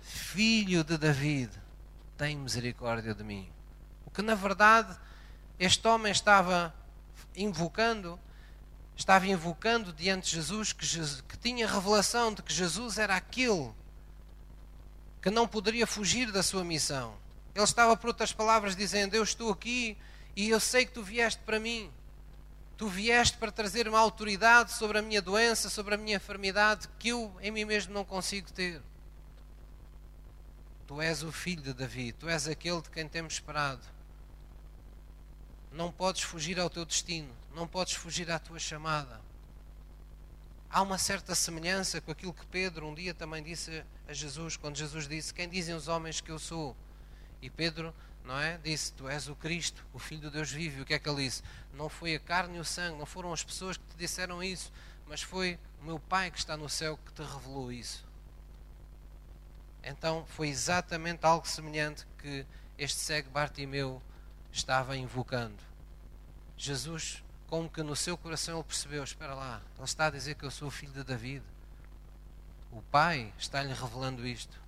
[0.00, 1.52] filho de David,
[2.16, 3.48] tem misericórdia de mim.
[4.12, 4.96] Que na verdade
[5.58, 6.74] este homem estava
[7.36, 8.18] invocando,
[8.96, 13.72] estava invocando diante de Jesus que, Jesus, que tinha revelação de que Jesus era aquele
[15.20, 17.14] que não poderia fugir da sua missão.
[17.54, 19.96] Ele estava, por outras palavras, dizendo: Eu estou aqui
[20.34, 21.90] e eu sei que tu vieste para mim.
[22.76, 27.10] Tu vieste para trazer uma autoridade sobre a minha doença, sobre a minha enfermidade, que
[27.10, 28.82] eu em mim mesmo não consigo ter.
[30.86, 33.86] Tu és o filho de Davi, tu és aquele de quem temos esperado.
[35.72, 39.20] Não podes fugir ao teu destino, não podes fugir à tua chamada.
[40.70, 44.76] Há uma certa semelhança com aquilo que Pedro um dia também disse a Jesus, quando
[44.76, 46.76] Jesus disse: Quem dizem os homens que eu sou?
[47.40, 48.58] E Pedro não é?
[48.58, 50.80] Disse: Tu és o Cristo, o Filho de Deus vive.
[50.80, 51.42] O que é que ele disse?
[51.74, 54.72] Não foi a carne e o sangue, não foram as pessoas que te disseram isso,
[55.06, 58.06] mas foi o meu Pai que está no céu que te revelou isso.
[59.82, 62.46] Então foi exatamente algo semelhante que
[62.78, 64.00] este cego Bartimeu
[64.52, 65.56] estava invocando.
[66.56, 70.44] Jesus, como que no seu coração ele percebeu: Espera lá, ele está a dizer que
[70.44, 71.42] eu sou o filho de David.
[72.70, 74.60] O Pai está-lhe revelando isto.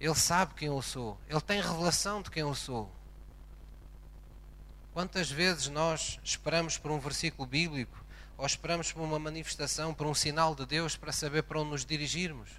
[0.00, 1.18] Ele sabe quem eu sou.
[1.28, 2.90] Ele tem revelação de quem eu sou.
[4.92, 8.04] Quantas vezes nós esperamos por um versículo bíblico
[8.36, 11.84] ou esperamos por uma manifestação, por um sinal de Deus para saber para onde nos
[11.84, 12.50] dirigirmos?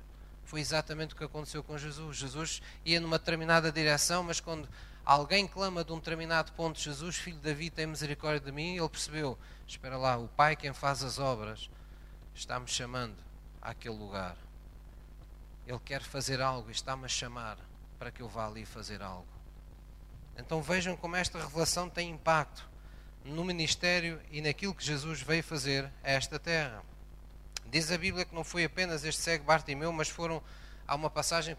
[0.45, 2.17] Foi exatamente o que aconteceu com Jesus.
[2.17, 4.69] Jesus ia numa determinada direção, mas quando
[5.05, 8.89] alguém clama de um determinado ponto, Jesus, filho de Davi, tem misericórdia de mim, ele
[8.89, 9.37] percebeu:
[9.67, 11.69] espera lá, o Pai quem faz as obras
[12.33, 13.15] está-me chamando
[13.61, 14.35] àquele lugar.
[15.65, 17.57] Ele quer fazer algo e está-me a chamar
[17.97, 19.27] para que eu vá ali fazer algo.
[20.37, 22.67] Então vejam como esta revelação tem impacto
[23.23, 26.83] no ministério e naquilo que Jesus veio fazer a esta terra.
[27.67, 30.43] Diz a Bíblia que não foi apenas este cego Bartimeu, mas foram
[30.87, 31.55] há uma passagem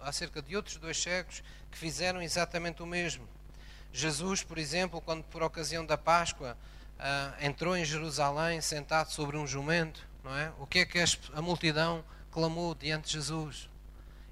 [0.00, 3.28] acerca de outros dois cegos que fizeram exatamente o mesmo.
[3.92, 6.56] Jesus, por exemplo, quando por ocasião da Páscoa
[6.98, 10.52] uh, entrou em Jerusalém sentado sobre um jumento, não é?
[10.58, 10.98] O que é que
[11.34, 13.68] a multidão clamou diante de Jesus.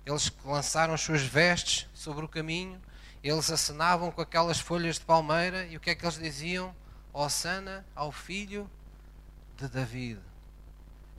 [0.07, 2.81] Eles lançaram as suas vestes sobre o caminho,
[3.23, 6.75] eles acenavam com aquelas folhas de palmeira e o que é que eles diziam?
[7.13, 8.71] Osana ao filho
[9.59, 10.21] de David.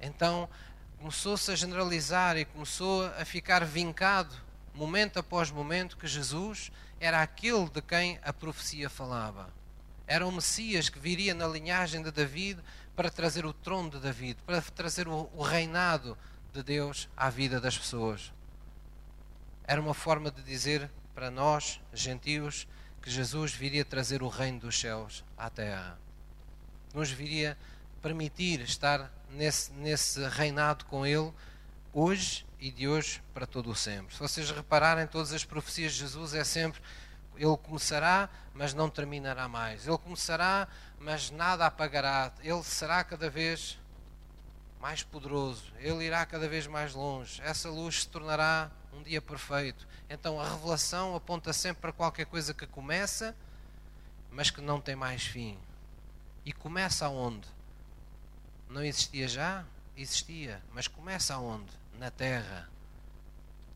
[0.02, 0.50] Então
[1.02, 4.36] começou-se a generalizar e começou a ficar vincado,
[4.72, 9.52] momento após momento, que Jesus era aquele de quem a profecia falava.
[10.06, 12.62] Era o Messias que viria na linhagem de David
[12.96, 16.16] para trazer o trono de David, para trazer o, reinado
[16.54, 18.32] de Deus à vida das pessoas.
[19.64, 22.68] Era uma forma de dizer para nós, gentios,
[23.02, 25.98] que Jesus viria trazer o reino dos céus à terra.
[26.94, 27.58] Nos viria
[28.04, 31.32] permitir estar nesse, nesse reinado com Ele
[31.94, 34.14] hoje e de hoje para todo o sempre.
[34.14, 36.82] Se vocês repararem, todas as profecias de Jesus é sempre
[37.38, 39.88] ele começará, mas não terminará mais.
[39.88, 40.68] Ele começará,
[41.00, 42.32] mas nada apagará.
[42.44, 43.80] Ele será cada vez
[44.80, 49.88] mais poderoso, ele irá cada vez mais longe, essa luz se tornará um dia perfeito.
[50.10, 53.36] Então a revelação aponta sempre para qualquer coisa que começa,
[54.32, 55.56] mas que não tem mais fim.
[56.44, 57.48] E começa aonde?
[58.72, 59.66] Não existia já?
[59.98, 61.70] Existia, mas começa aonde?
[62.00, 62.70] Na terra.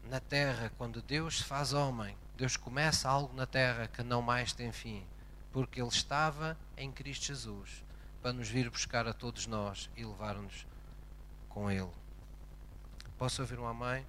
[0.05, 4.53] Na terra, quando Deus se faz homem, Deus começa algo na terra que não mais
[4.53, 5.05] tem fim,
[5.51, 7.83] porque Ele estava em Cristo Jesus
[8.21, 10.65] para nos vir buscar a todos nós e levar-nos
[11.49, 11.91] com Ele.
[13.17, 14.07] Posso ouvir uma mãe?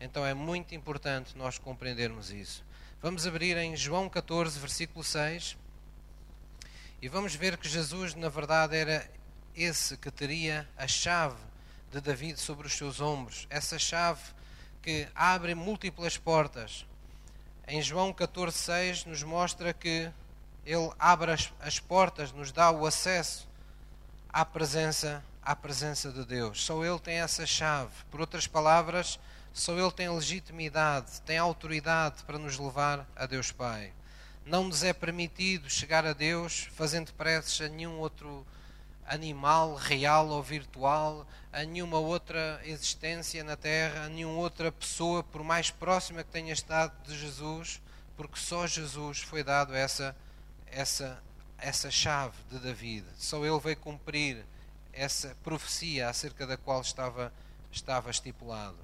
[0.00, 2.64] Então é muito importante nós compreendermos isso.
[3.02, 5.58] Vamos abrir em João 14, versículo 6.
[7.02, 9.06] E vamos ver que Jesus, na verdade, era
[9.56, 11.36] esse que teria a chave
[11.90, 13.46] de David sobre os seus ombros.
[13.50, 14.20] Essa chave
[14.82, 16.86] que abre múltiplas portas.
[17.66, 20.10] Em João 14, 6, nos mostra que
[20.64, 23.48] ele abre as, as portas, nos dá o acesso
[24.32, 26.64] à presença, à presença de Deus.
[26.64, 27.90] Só Ele tem essa chave.
[28.10, 29.18] Por outras palavras,
[29.52, 33.92] só Ele tem legitimidade, tem autoridade para nos levar a Deus Pai.
[34.46, 38.46] Não nos é permitido chegar a Deus fazendo preces a nenhum outro
[39.12, 45.44] animal, real ou virtual, a nenhuma outra existência na Terra, a nenhuma outra pessoa, por
[45.44, 47.80] mais próxima que tenha estado de Jesus,
[48.16, 50.16] porque só Jesus foi dado essa,
[50.66, 51.22] essa,
[51.58, 53.04] essa chave de David.
[53.18, 54.44] Só ele veio cumprir
[54.92, 57.30] essa profecia acerca da qual estava,
[57.70, 58.78] estava estipulado.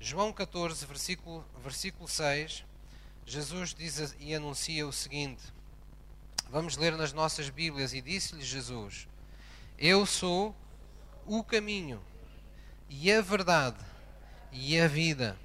[0.00, 2.64] João 14, versículo, versículo 6,
[3.26, 5.42] Jesus diz e anuncia o seguinte.
[6.48, 7.92] Vamos ler nas nossas Bíblias.
[7.92, 9.08] E disse-lhe Jesus:
[9.78, 10.56] Eu sou
[11.26, 12.00] o caminho
[12.88, 13.76] e a verdade
[14.50, 15.36] e a vida.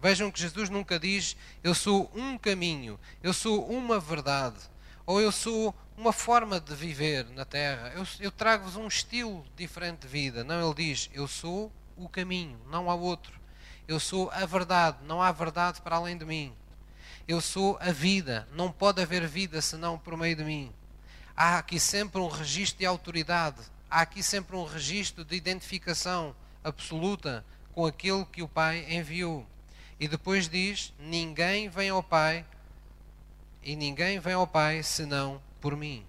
[0.00, 4.58] Vejam que Jesus nunca diz eu sou um caminho, eu sou uma verdade,
[5.04, 10.02] ou eu sou uma forma de viver na terra, eu, eu trago-vos um estilo diferente
[10.02, 10.44] de vida.
[10.44, 13.40] Não, ele diz eu sou o caminho, não há outro.
[13.88, 16.54] Eu sou a verdade, não há verdade para além de mim.
[17.26, 20.72] Eu sou a vida, não pode haver vida senão por meio de mim.
[21.36, 27.44] Há aqui sempre um registro de autoridade, há aqui sempre um registro de identificação absoluta
[27.72, 29.46] com aquele que o Pai enviou.
[29.98, 32.44] E depois diz: Ninguém vem ao Pai,
[33.62, 36.06] e ninguém vem ao Pai senão por mim.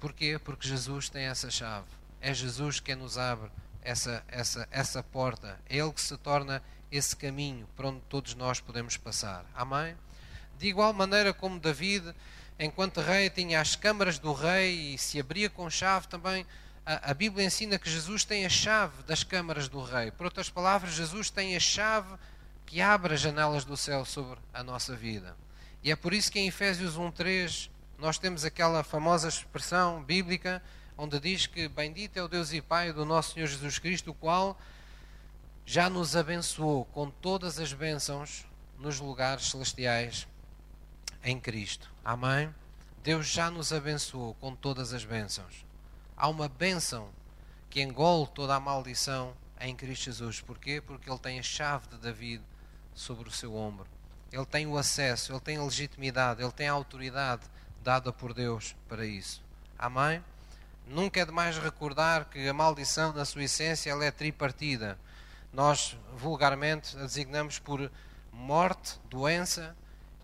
[0.00, 0.38] Porquê?
[0.38, 1.86] Porque Jesus tem essa chave.
[2.20, 3.50] É Jesus quem nos abre
[3.82, 5.60] essa, essa, essa porta.
[5.68, 9.44] É Ele que se torna esse caminho para onde todos nós podemos passar.
[9.54, 9.96] Amém?
[10.58, 12.14] De igual maneira como David,
[12.58, 16.46] enquanto rei, tinha as câmaras do rei e se abria com chave também.
[16.84, 20.10] A, a Bíblia ensina que Jesus tem a chave das câmaras do rei.
[20.10, 22.14] Por outras palavras, Jesus tem a chave
[22.64, 25.36] que abre as janelas do céu sobre a nossa vida.
[25.82, 30.62] E é por isso que em Efésios 1:3 nós temos aquela famosa expressão bíblica
[30.98, 34.14] onde diz que bendito é o Deus e Pai do nosso Senhor Jesus Cristo, o
[34.14, 34.58] qual
[35.64, 38.46] já nos abençoou com todas as bênçãos
[38.78, 40.26] nos lugares celestiais
[41.26, 41.92] em Cristo.
[42.04, 42.54] Amém?
[43.02, 45.66] Deus já nos abençoou com todas as bênçãos.
[46.16, 47.10] Há uma bênção
[47.68, 50.40] que engole toda a maldição em Cristo Jesus.
[50.40, 50.80] Porquê?
[50.80, 52.42] Porque Ele tem a chave de David
[52.94, 53.88] sobre o seu ombro.
[54.30, 57.42] Ele tem o acesso, ele tem a legitimidade, ele tem a autoridade
[57.82, 59.42] dada por Deus para isso.
[59.78, 60.22] Amém?
[60.86, 64.98] Nunca é demais recordar que a maldição, na sua essência, ela é tripartida.
[65.52, 67.90] Nós, vulgarmente, a designamos por
[68.32, 69.76] morte, doença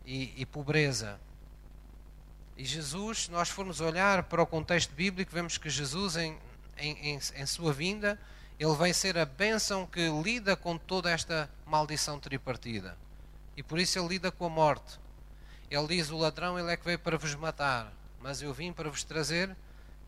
[0.04, 1.18] e, e pobreza.
[2.56, 6.38] E Jesus, nós formos olhar para o contexto bíblico, vemos que Jesus, em,
[6.76, 8.18] em, em, em sua vinda,
[8.58, 12.96] ele vem ser a bênção que lida com toda esta maldição tripartida.
[13.56, 14.98] E por isso ele lida com a morte.
[15.70, 18.90] Ele diz: O ladrão ele é que veio para vos matar, mas eu vim para
[18.90, 19.56] vos trazer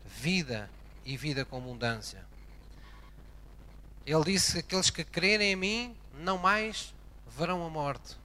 [0.05, 0.69] vida
[1.03, 2.23] e vida com abundância.
[4.05, 6.93] Ele disse: Aqueles que crerem em mim não mais
[7.27, 8.15] verão a morte.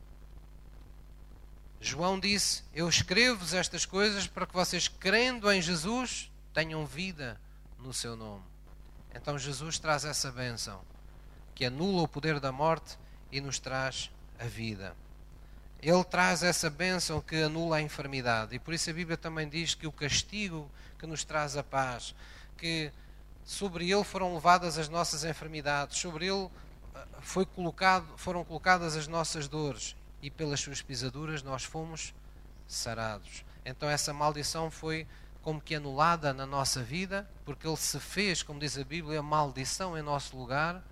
[1.80, 7.40] João disse: Eu escrevo-vos estas coisas para que vocês, crendo em Jesus, tenham vida
[7.78, 8.44] no seu nome.
[9.14, 10.82] Então Jesus traz essa bênção
[11.54, 12.98] que anula o poder da morte
[13.32, 14.94] e nos traz a vida.
[15.82, 18.54] Ele traz essa bênção que anula a enfermidade.
[18.54, 22.14] E por isso a Bíblia também diz que o castigo que nos traz a paz,
[22.58, 22.92] que
[23.42, 26.50] sobre ele foram levadas as nossas enfermidades, sobre ele
[26.94, 32.14] eh, foi colocado, foram colocadas as nossas dores e pelas suas pisaduras nós fomos
[32.66, 33.44] sarados.
[33.64, 35.06] Então essa maldição foi
[35.42, 39.96] como que anulada na nossa vida, porque ele se fez, como diz a Bíblia, maldição
[39.96, 40.82] em nosso lugar,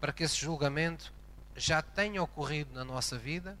[0.00, 1.12] para que esse julgamento
[1.54, 3.58] já tenha ocorrido na nossa vida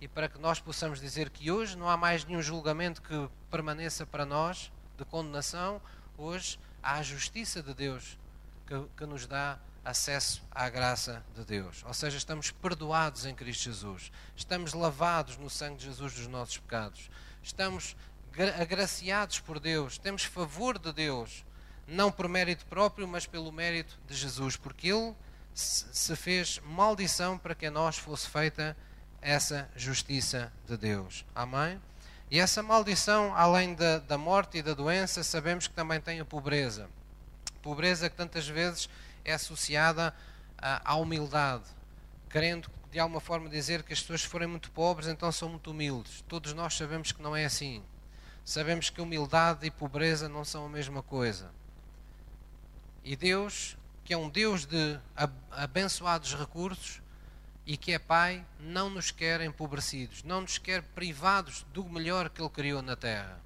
[0.00, 4.06] e para que nós possamos dizer que hoje não há mais nenhum julgamento que permaneça
[4.06, 5.80] para nós de condenação,
[6.16, 8.18] hoje há a justiça de Deus
[8.66, 11.82] que, que nos dá acesso à graça de Deus.
[11.86, 16.58] Ou seja, estamos perdoados em Cristo Jesus, estamos lavados no sangue de Jesus dos nossos
[16.58, 17.10] pecados,
[17.42, 17.96] estamos
[18.60, 21.44] agraciados por Deus, temos favor de Deus,
[21.86, 25.14] não por mérito próprio, mas pelo mérito de Jesus, porque Ele
[25.54, 28.76] se fez maldição para que a nós fosse feita
[29.20, 31.24] essa justiça de Deus.
[31.34, 31.80] Amém?
[32.30, 36.24] E essa maldição, além da, da morte e da doença, sabemos que também tem a
[36.24, 36.88] pobreza.
[37.60, 38.88] Pobreza que tantas vezes
[39.24, 40.14] é associada
[40.58, 41.64] à, humildade,
[42.30, 46.22] querendo de alguma forma dizer que as pessoas forem muito pobres, então são muito humildes.
[46.28, 47.82] Todos nós sabemos que não é assim.
[48.44, 51.50] Sabemos que humildade e pobreza não são a mesma coisa.
[53.02, 54.98] E Deus, que é um Deus de
[55.50, 57.00] abençoados recursos
[57.64, 62.42] e que é Pai, não nos quer empobrecidos, não nos quer privados do melhor que
[62.42, 63.40] Ele criou na terra.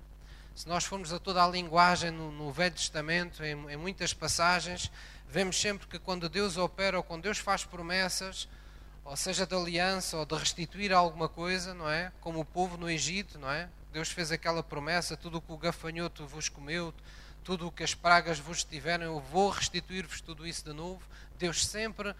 [0.54, 4.90] Se nós formos a toda a linguagem no, no Velho Testamento, em, em muitas passagens,
[5.28, 8.48] vemos sempre que quando Deus opera ou quando Deus faz promessas,
[9.04, 12.12] ou seja de aliança ou de restituir alguma coisa, não é?
[12.20, 13.68] Como o povo no Egito, não é?
[13.92, 16.92] Deus fez aquela promessa: tudo o que o gafanhoto vos comeu,
[17.44, 21.00] tudo o que as pragas vos tiveram, eu vou restituir-vos tudo isso de novo.
[21.38, 22.14] Deus sempre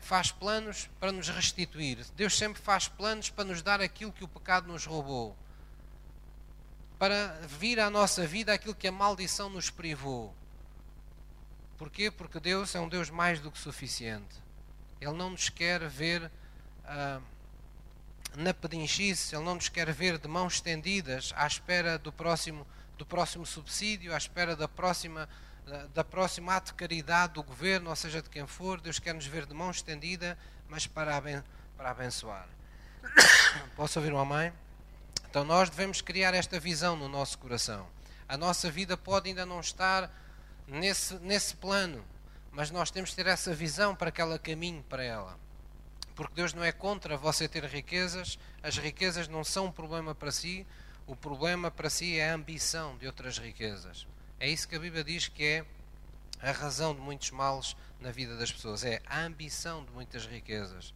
[0.00, 2.04] faz planos para nos restituir.
[2.16, 5.36] Deus sempre faz planos para nos dar aquilo que o pecado nos roubou.
[6.98, 10.34] Para vir à nossa vida aquilo que a maldição nos privou.
[11.76, 12.10] Porquê?
[12.10, 14.42] Porque Deus é um Deus mais do que suficiente.
[15.00, 16.30] Ele não nos quer ver
[16.84, 17.20] ah,
[18.36, 22.66] na pedinchice, Ele não nos quer ver de mãos estendidas à espera do próximo,
[22.98, 25.28] do próximo subsídio, à espera da próxima,
[25.92, 28.80] da, próxima ato de caridade do governo, ou seja, de quem for.
[28.80, 31.42] Deus quer nos ver de mão estendida, mas para, aben,
[31.76, 32.48] para abençoar.
[33.76, 34.52] Posso ouvir uma mãe?
[35.28, 37.88] Então nós devemos criar esta visão no nosso coração.
[38.28, 40.10] A nossa vida pode ainda não estar
[40.66, 42.04] nesse, nesse plano,
[42.52, 45.38] mas nós temos de ter essa visão para que ela caminhe para ela.
[46.14, 50.30] Porque Deus não é contra você ter riquezas, as riquezas não são um problema para
[50.30, 50.66] si,
[51.06, 54.06] o problema para si é a ambição de outras riquezas.
[54.38, 55.64] É isso que a Bíblia diz que é
[56.40, 60.94] a razão de muitos males na vida das pessoas, é a ambição de muitas riquezas.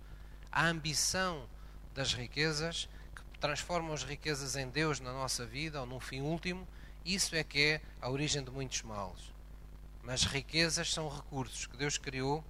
[0.52, 1.48] A ambição
[1.94, 6.66] das riquezas que transformam as riquezas em Deus na nossa vida ou num fim último,
[7.04, 9.32] isso é que é a origem de muitos males.
[10.08, 12.42] Mas riquezas são recursos que Deus criou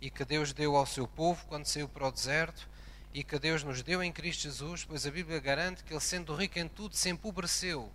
[0.00, 2.66] e que Deus deu ao seu povo quando saiu para o deserto
[3.12, 6.34] e que Deus nos deu em Cristo Jesus, pois a Bíblia garante que ele, sendo
[6.34, 7.92] rico em tudo, se empobreceu,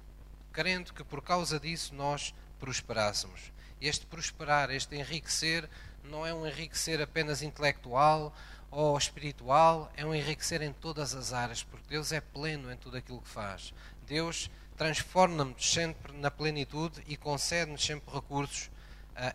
[0.54, 3.52] querendo que por causa disso nós prosperássemos.
[3.82, 5.68] Este prosperar, este enriquecer,
[6.04, 8.32] não é um enriquecer apenas intelectual
[8.70, 12.98] ou espiritual, é um enriquecer em todas as áreas, porque Deus é pleno em tudo
[12.98, 13.74] aquilo que faz.
[14.06, 18.70] Deus transforma-nos sempre na plenitude e concede-nos sempre recursos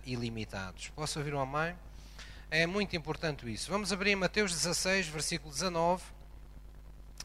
[0.05, 0.89] ilimitados.
[0.91, 1.77] Posso ouvir uma mãe?
[2.51, 3.71] É muito importante isso.
[3.71, 6.03] Vamos abrir Mateus 16, versículo 19.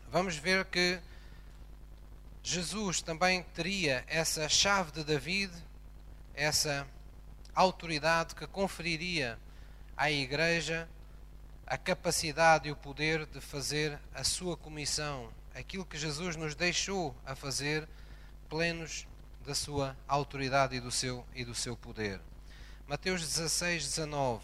[0.09, 0.99] Vamos ver que
[2.41, 5.51] Jesus também teria essa chave de David,
[6.33, 6.87] essa
[7.53, 9.37] autoridade que conferiria
[9.97, 10.87] à Igreja
[11.65, 17.13] a capacidade e o poder de fazer a sua comissão, aquilo que Jesus nos deixou
[17.25, 17.85] a fazer,
[18.47, 19.05] plenos
[19.45, 22.21] da sua autoridade e do seu, e do seu poder.
[22.87, 24.41] Mateus 16, 19.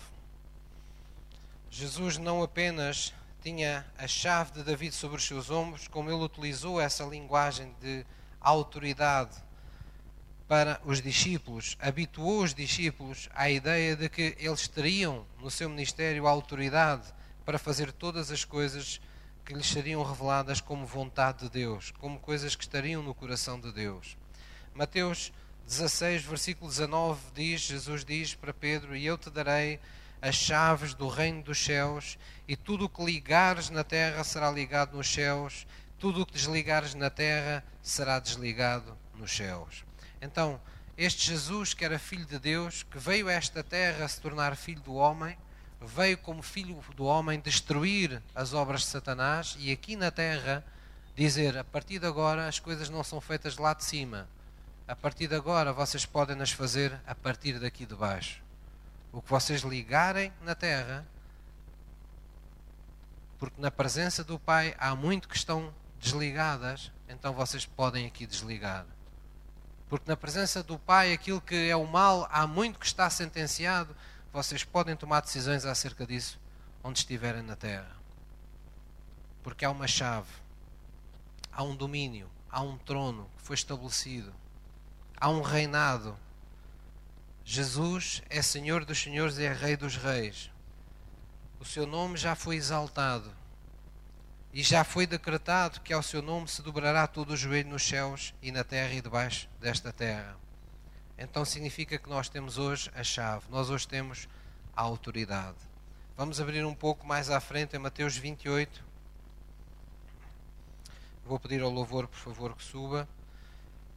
[1.70, 6.82] Jesus não apenas tinha a chave de David sobre os seus ombros, como ele utilizou
[6.82, 8.06] essa linguagem de
[8.42, 9.38] autoridade
[10.46, 16.28] para os discípulos, habituou os discípulos à ideia de que eles teriam no seu ministério
[16.28, 17.14] a autoridade
[17.46, 19.00] para fazer todas as coisas
[19.46, 23.72] que lhes seriam reveladas como vontade de Deus, como coisas que estariam no coração de
[23.72, 24.18] Deus.
[24.76, 25.32] Mateus
[25.66, 29.80] 16, versículo 19 diz: Jesus diz para Pedro: E eu te darei
[30.22, 34.96] as chaves do reino dos céus, e tudo o que ligares na terra será ligado
[34.96, 35.66] nos céus,
[35.98, 39.84] tudo o que desligares na terra será desligado nos céus.
[40.22, 40.60] Então,
[40.98, 44.82] este Jesus, que era filho de Deus, que veio a esta terra se tornar filho
[44.82, 45.38] do homem,
[45.82, 50.64] veio como filho do homem destruir as obras de Satanás e aqui na terra
[51.16, 54.28] dizer: a partir de agora as coisas não são feitas lá de cima
[54.88, 58.44] a partir de agora vocês podem nas fazer a partir daqui de baixo.
[59.12, 61.06] O que vocês ligarem na terra,
[63.40, 68.86] porque na presença do Pai há muito que estão desligadas, então vocês podem aqui desligar.
[69.88, 73.96] Porque na presença do Pai, aquilo que é o mal, há muito que está sentenciado,
[74.34, 76.40] vocês podem tomar decisões acerca disso
[76.84, 77.96] onde estiverem na terra.
[79.44, 80.32] Porque há uma chave,
[81.52, 84.34] há um domínio, há um trono que foi estabelecido
[85.24, 86.20] há um reinado.
[87.46, 90.52] Jesus é Senhor dos Senhores e é Rei dos Reis.
[91.62, 93.34] O seu nome já foi exaltado
[94.52, 98.34] e já foi decretado que ao seu nome se dobrará todo o joelho nos céus
[98.42, 100.36] e na terra e debaixo desta terra.
[101.18, 104.28] Então significa que nós temos hoje a chave, nós hoje temos
[104.76, 105.58] a autoridade.
[106.18, 108.84] Vamos abrir um pouco mais à frente em Mateus 28.
[111.26, 113.08] Vou pedir ao louvor, por favor, que suba.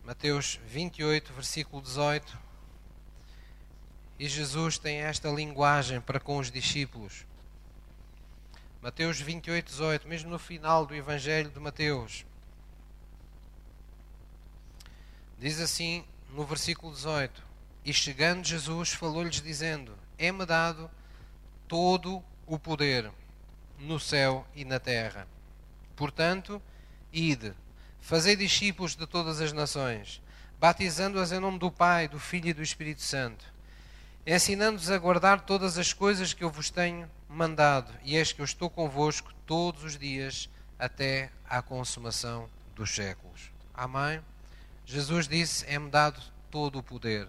[0.06, 2.38] Mateus 28, versículo 18.
[4.20, 7.26] E Jesus tem esta linguagem para com os discípulos.
[8.80, 12.24] Mateus 28, 18, mesmo no final do Evangelho de Mateus.
[15.40, 17.42] Diz assim no versículo 18:
[17.84, 20.88] E chegando Jesus, falou-lhes, dizendo: É-me dado
[21.66, 23.10] todo o poder
[23.76, 25.26] no céu e na terra.
[25.96, 26.62] Portanto,
[27.12, 27.52] ide
[28.06, 30.22] Fazei discípulos de todas as nações,
[30.60, 33.44] batizando-as em nome do Pai, do Filho e do Espírito Santo,
[34.24, 38.44] ensinando-os a guardar todas as coisas que eu vos tenho mandado, e eis que eu
[38.44, 40.48] estou convosco todos os dias
[40.78, 43.50] até à consumação dos séculos.
[43.74, 44.22] Amém?
[44.84, 47.26] Jesus disse: É-me dado todo o poder,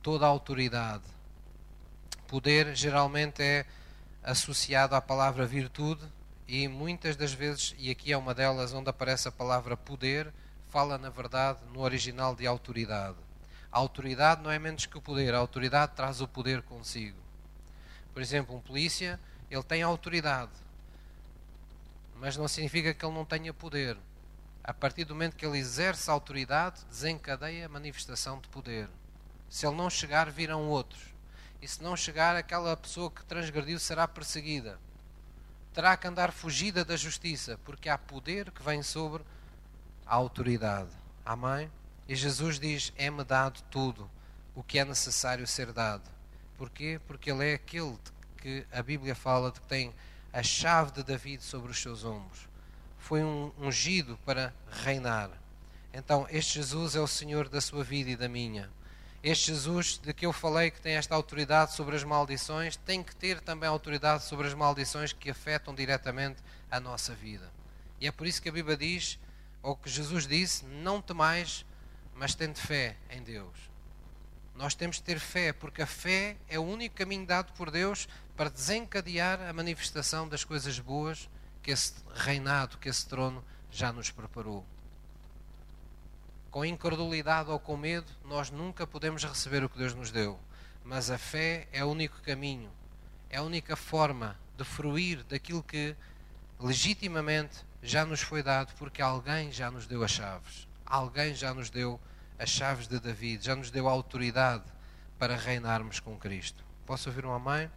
[0.00, 1.02] toda a autoridade.
[2.28, 3.66] Poder geralmente é
[4.22, 6.06] associado à palavra virtude
[6.46, 10.32] e muitas das vezes, e aqui é uma delas onde aparece a palavra poder,
[10.68, 13.16] fala na verdade no original de autoridade.
[13.70, 17.18] A autoridade não é menos que o poder, a autoridade traz o poder consigo.
[18.12, 19.18] Por exemplo, um polícia,
[19.50, 20.52] ele tem autoridade,
[22.16, 23.96] mas não significa que ele não tenha poder.
[24.64, 28.88] A partir do momento que ele exerce autoridade, desencadeia a manifestação de poder.
[29.48, 31.02] Se ele não chegar, virão outros.
[31.60, 34.78] E se não chegar, aquela pessoa que transgrediu será perseguida.
[35.72, 39.22] Terá que andar fugida da justiça, porque há poder que vem sobre
[40.06, 40.90] a autoridade.
[41.24, 41.70] Amém?
[42.08, 44.10] E Jesus diz: É-me dado tudo
[44.54, 46.08] o que é necessário ser dado.
[46.58, 47.00] Porquê?
[47.06, 47.96] Porque Ele é aquele
[48.36, 49.94] que a Bíblia fala de que tem
[50.32, 52.48] a chave de David sobre os seus ombros.
[52.98, 55.30] Foi um ungido para reinar.
[55.92, 58.70] Então, este Jesus é o Senhor da sua vida e da minha.
[59.22, 63.14] Este Jesus de que eu falei que tem esta autoridade sobre as maldições, tem que
[63.14, 67.48] ter também autoridade sobre as maldições que afetam diretamente a nossa vida.
[68.00, 69.20] E é por isso que a Bíblia diz,
[69.62, 71.64] ou que Jesus disse: Não temais,
[72.16, 73.56] mas tende fé em Deus.
[74.56, 78.08] Nós temos de ter fé, porque a fé é o único caminho dado por Deus
[78.36, 81.30] para desencadear a manifestação das coisas boas
[81.62, 84.66] que esse reinado, que esse trono já nos preparou
[86.52, 90.38] com incredulidade ou com medo, nós nunca podemos receber o que Deus nos deu.
[90.84, 92.70] Mas a fé é o único caminho,
[93.30, 95.96] é a única forma de fruir daquilo que
[96.60, 100.68] legitimamente já nos foi dado, porque alguém já nos deu as chaves.
[100.84, 101.98] Alguém já nos deu
[102.38, 104.64] as chaves de David, já nos deu a autoridade
[105.18, 106.62] para reinarmos com Cristo.
[106.84, 107.70] Posso ouvir um amém?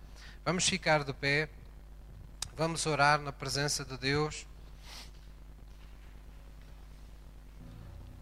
[0.43, 1.47] Vamos ficar de pé,
[2.57, 4.45] vamos orar na presença de Deus.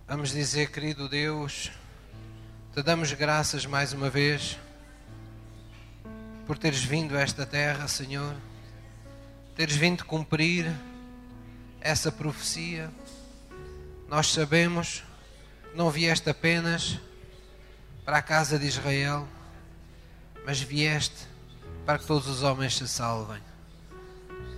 [0.06, 1.72] Vamos dizer, querido Deus,
[2.74, 4.60] te damos graças mais uma vez
[6.46, 8.36] por teres vindo a esta terra, Senhor,
[9.56, 10.70] teres vindo cumprir
[11.80, 12.92] essa profecia.
[14.10, 15.06] Nós sabemos
[15.74, 17.00] não vieste apenas
[18.04, 19.26] para a casa de Israel,
[20.46, 21.26] mas vieste
[21.86, 23.42] para que todos os homens se salvem,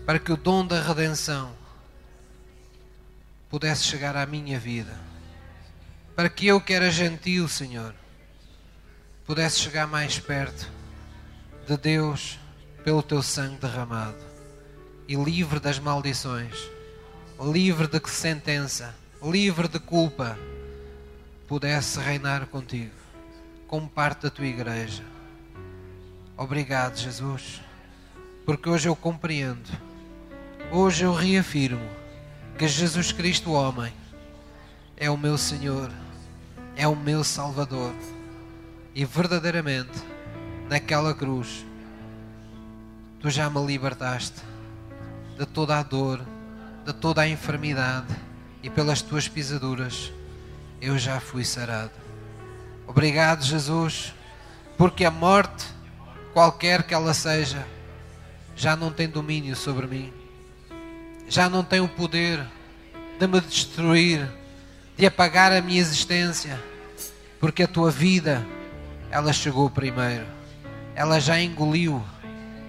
[0.08, 1.56] para que o dom da redenção
[3.48, 5.15] pudesse chegar à minha vida
[6.16, 7.94] para que eu, que era gentil, Senhor,
[9.26, 10.72] pudesse chegar mais perto
[11.68, 12.40] de Deus
[12.84, 14.24] pelo teu sangue derramado
[15.08, 16.56] e livre das maldições,
[17.40, 20.38] livre de sentença, livre de culpa,
[21.48, 22.94] pudesse reinar contigo
[23.68, 25.04] como parte da tua igreja.
[26.38, 27.62] Obrigado, Jesus,
[28.46, 29.70] porque hoje eu compreendo,
[30.72, 31.90] hoje eu reafirmo
[32.58, 33.92] que Jesus Cristo, homem,
[34.96, 35.92] é o meu Senhor
[36.76, 37.94] é o meu Salvador.
[38.94, 40.02] E verdadeiramente,
[40.70, 41.66] naquela cruz,
[43.20, 44.42] tu já me libertaste
[45.38, 46.22] de toda a dor,
[46.86, 48.14] de toda a enfermidade,
[48.64, 50.12] e pelas tuas pisaduras
[50.82, 51.92] eu já fui sarado.
[52.88, 54.14] Obrigado, Jesus,
[54.78, 55.66] porque a morte,
[56.34, 57.66] qualquer que ela seja,
[58.56, 60.14] já não tem domínio sobre mim,
[61.28, 62.46] já não tem o poder
[63.20, 64.30] de me destruir
[64.98, 66.62] de apagar a minha existência,
[67.40, 68.46] porque a tua vida,
[69.12, 70.26] ela chegou primeiro.
[70.96, 72.04] Ela já engoliu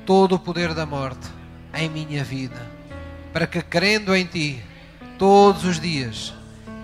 [0.04, 1.28] todo o poder da morte
[1.74, 2.60] em minha vida,
[3.32, 4.62] para que crendo em ti
[5.18, 6.34] todos os dias,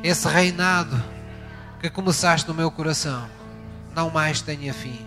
[0.03, 1.03] esse reinado
[1.81, 3.29] que começaste no meu coração
[3.95, 5.07] não mais tenha fim.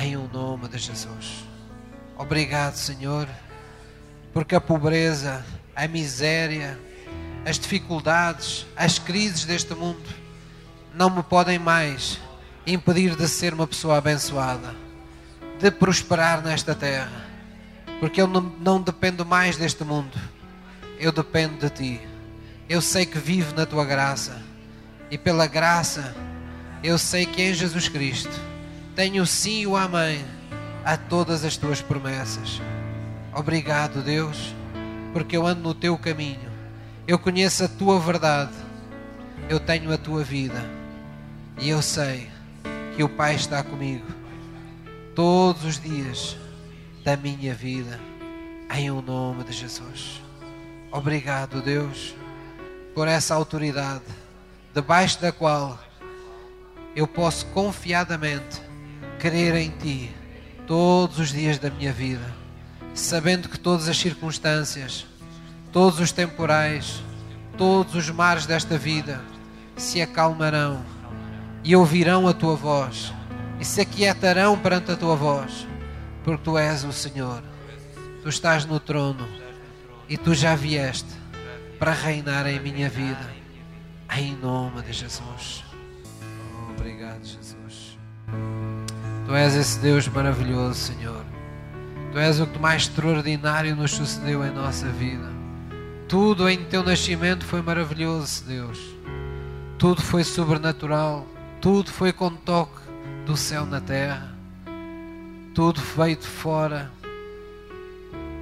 [0.00, 1.44] Em o nome de Jesus.
[2.18, 3.28] Obrigado, Senhor,
[4.32, 6.78] porque a pobreza, a miséria,
[7.46, 10.02] as dificuldades, as crises deste mundo
[10.92, 12.18] não me podem mais
[12.66, 14.74] impedir de ser uma pessoa abençoada,
[15.60, 17.24] de prosperar nesta terra,
[18.00, 20.18] porque eu não, não dependo mais deste mundo,
[20.98, 22.00] eu dependo de Ti.
[22.68, 24.42] Eu sei que vivo na Tua graça
[25.08, 26.16] e pela graça
[26.82, 28.40] eu sei que em Jesus Cristo
[28.96, 30.24] tenho sim e o amém
[30.84, 32.60] a todas as Tuas promessas.
[33.32, 34.52] Obrigado, Deus,
[35.12, 36.55] porque eu ando no Teu caminho
[37.06, 38.52] eu conheço a tua verdade,
[39.48, 40.60] eu tenho a tua vida
[41.60, 42.28] e eu sei
[42.96, 44.06] que o Pai está comigo
[45.14, 46.36] todos os dias
[47.04, 48.00] da minha vida,
[48.74, 50.20] em o nome de Jesus.
[50.90, 52.14] Obrigado, Deus,
[52.92, 54.04] por essa autoridade
[54.74, 55.78] debaixo da qual
[56.96, 58.60] eu posso confiadamente
[59.20, 60.10] crer em Ti
[60.66, 62.34] todos os dias da minha vida,
[62.94, 65.06] sabendo que todas as circunstâncias,
[65.76, 67.04] todos os temporais,
[67.58, 69.20] todos os mares desta vida
[69.76, 70.82] se acalmarão
[71.62, 73.12] e ouvirão a Tua voz
[73.60, 75.68] e se aquietarão perante a Tua voz,
[76.24, 77.42] porque Tu és o Senhor,
[78.22, 79.28] Tu estás no trono
[80.08, 81.10] e Tu já vieste
[81.78, 83.30] para reinar em minha vida,
[84.16, 85.62] em nome de Jesus.
[86.70, 87.98] Obrigado, Jesus.
[89.26, 91.22] Tu és esse Deus maravilhoso, Senhor.
[92.12, 95.35] Tu és o que mais extraordinário nos sucedeu em nossa vida.
[96.08, 98.78] Tudo em teu nascimento foi maravilhoso, Deus.
[99.78, 101.26] Tudo foi sobrenatural.
[101.60, 102.80] Tudo foi com toque
[103.24, 104.34] do céu na terra.
[105.54, 106.90] Tudo feito fora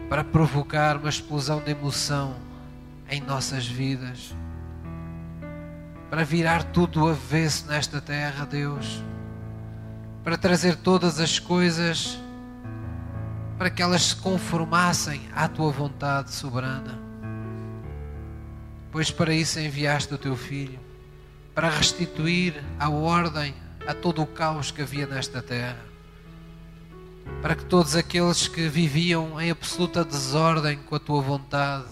[0.09, 2.35] para provocar uma explosão de emoção
[3.09, 4.35] em nossas vidas
[6.15, 9.03] para virar tudo do avesso nesta terra, Deus,
[10.23, 12.17] para trazer todas as coisas
[13.59, 17.03] para que elas se conformassem à tua vontade soberana.
[18.95, 20.78] Pois para isso enviaste o teu filho,
[21.53, 23.53] para restituir a ordem
[23.88, 25.84] a todo o caos que havia nesta terra.
[27.42, 31.88] Para que todos aqueles que viviam em absoluta desordem com a tua vontade,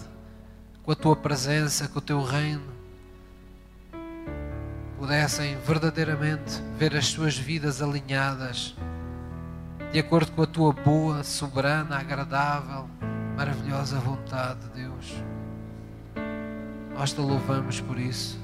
[0.81, 2.71] com a tua presença, com o teu reino,
[4.97, 8.77] pudessem verdadeiramente ver as suas vidas alinhadas
[9.91, 12.89] de acordo com a tua boa, soberana, agradável,
[13.35, 15.32] maravilhosa vontade, Deus.
[16.95, 18.39] Nós te louvamos por isso.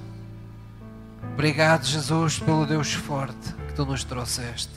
[1.34, 4.74] Obrigado, Jesus, pelo Deus forte que tu nos trouxeste.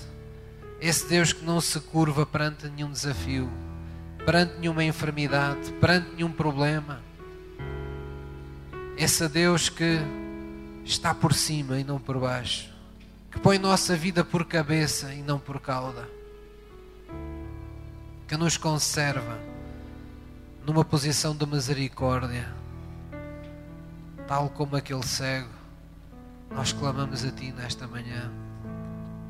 [0.80, 3.50] Esse Deus que não se curva perante nenhum desafio,
[4.24, 7.00] perante nenhuma enfermidade, perante nenhum problema.
[8.96, 10.00] Esse Deus que
[10.84, 12.70] está por cima e não por baixo,
[13.30, 16.08] que põe nossa vida por cabeça e não por cauda,
[18.28, 19.38] que nos conserva
[20.66, 22.61] numa posição de misericórdia,
[24.32, 25.50] tal como aquele cego.
[26.52, 28.32] Nós clamamos a Ti nesta manhã,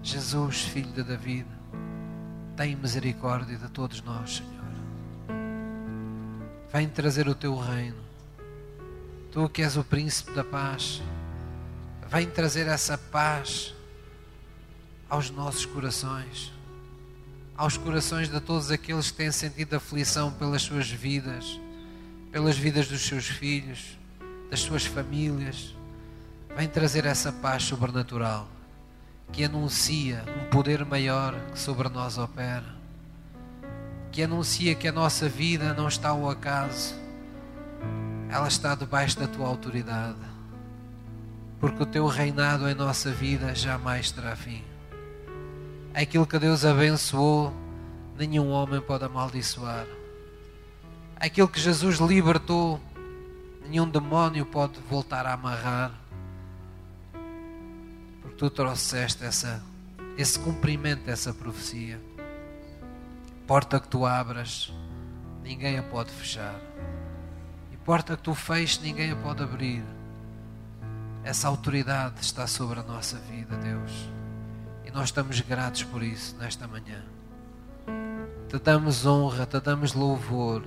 [0.00, 1.44] Jesus, Filho de David,
[2.56, 4.62] tem misericórdia de todos nós, Senhor.
[6.72, 8.00] Vem trazer o Teu reino.
[9.32, 11.02] Tu que és o príncipe da paz
[12.08, 13.74] Vem trazer essa paz
[15.10, 16.52] aos nossos corações,
[17.56, 21.58] aos corações de todos aqueles que têm sentido aflição pelas suas vidas,
[22.30, 23.98] pelas vidas dos seus filhos,
[24.52, 25.74] das suas famílias.
[26.54, 28.46] Vem trazer essa paz sobrenatural
[29.32, 32.76] que anuncia um poder maior que sobre nós opera,
[34.10, 36.94] que anuncia que a nossa vida não está ao acaso,
[38.28, 40.20] ela está debaixo da tua autoridade
[41.58, 44.62] porque o teu reinado em nossa vida jamais terá fim.
[45.94, 47.54] Aquilo que Deus abençoou,
[48.18, 49.86] nenhum homem pode amaldiçoar.
[51.16, 52.80] Aquilo que Jesus libertou,
[53.68, 55.92] nenhum demónio pode voltar a amarrar.
[58.20, 59.62] Porque tu trouxeste essa,
[60.16, 62.00] esse cumprimento dessa profecia.
[63.46, 64.72] Porta que tu abras,
[65.42, 66.60] ninguém a pode fechar.
[67.72, 69.82] E porta que tu feixes, ninguém a pode abrir.
[71.24, 73.92] Essa autoridade está sobre a nossa vida, Deus.
[74.84, 77.02] E nós estamos gratos por isso nesta manhã.
[78.48, 80.62] Te damos honra, te damos louvor,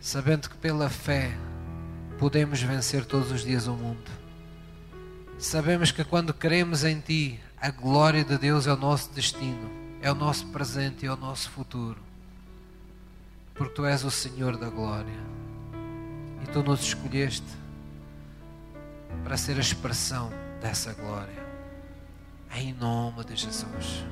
[0.00, 1.36] sabendo que pela fé
[2.20, 4.10] podemos vencer todos os dias o mundo.
[5.38, 9.70] Sabemos que quando queremos em Ti, a glória de Deus é o nosso destino,
[10.02, 11.98] é o nosso presente e é o nosso futuro.
[13.54, 15.18] Porque Tu és o Senhor da glória
[16.42, 17.48] e Tu nos escolheste
[19.24, 21.48] para ser a expressão dessa glória.
[22.54, 24.04] Em nome de Jesus.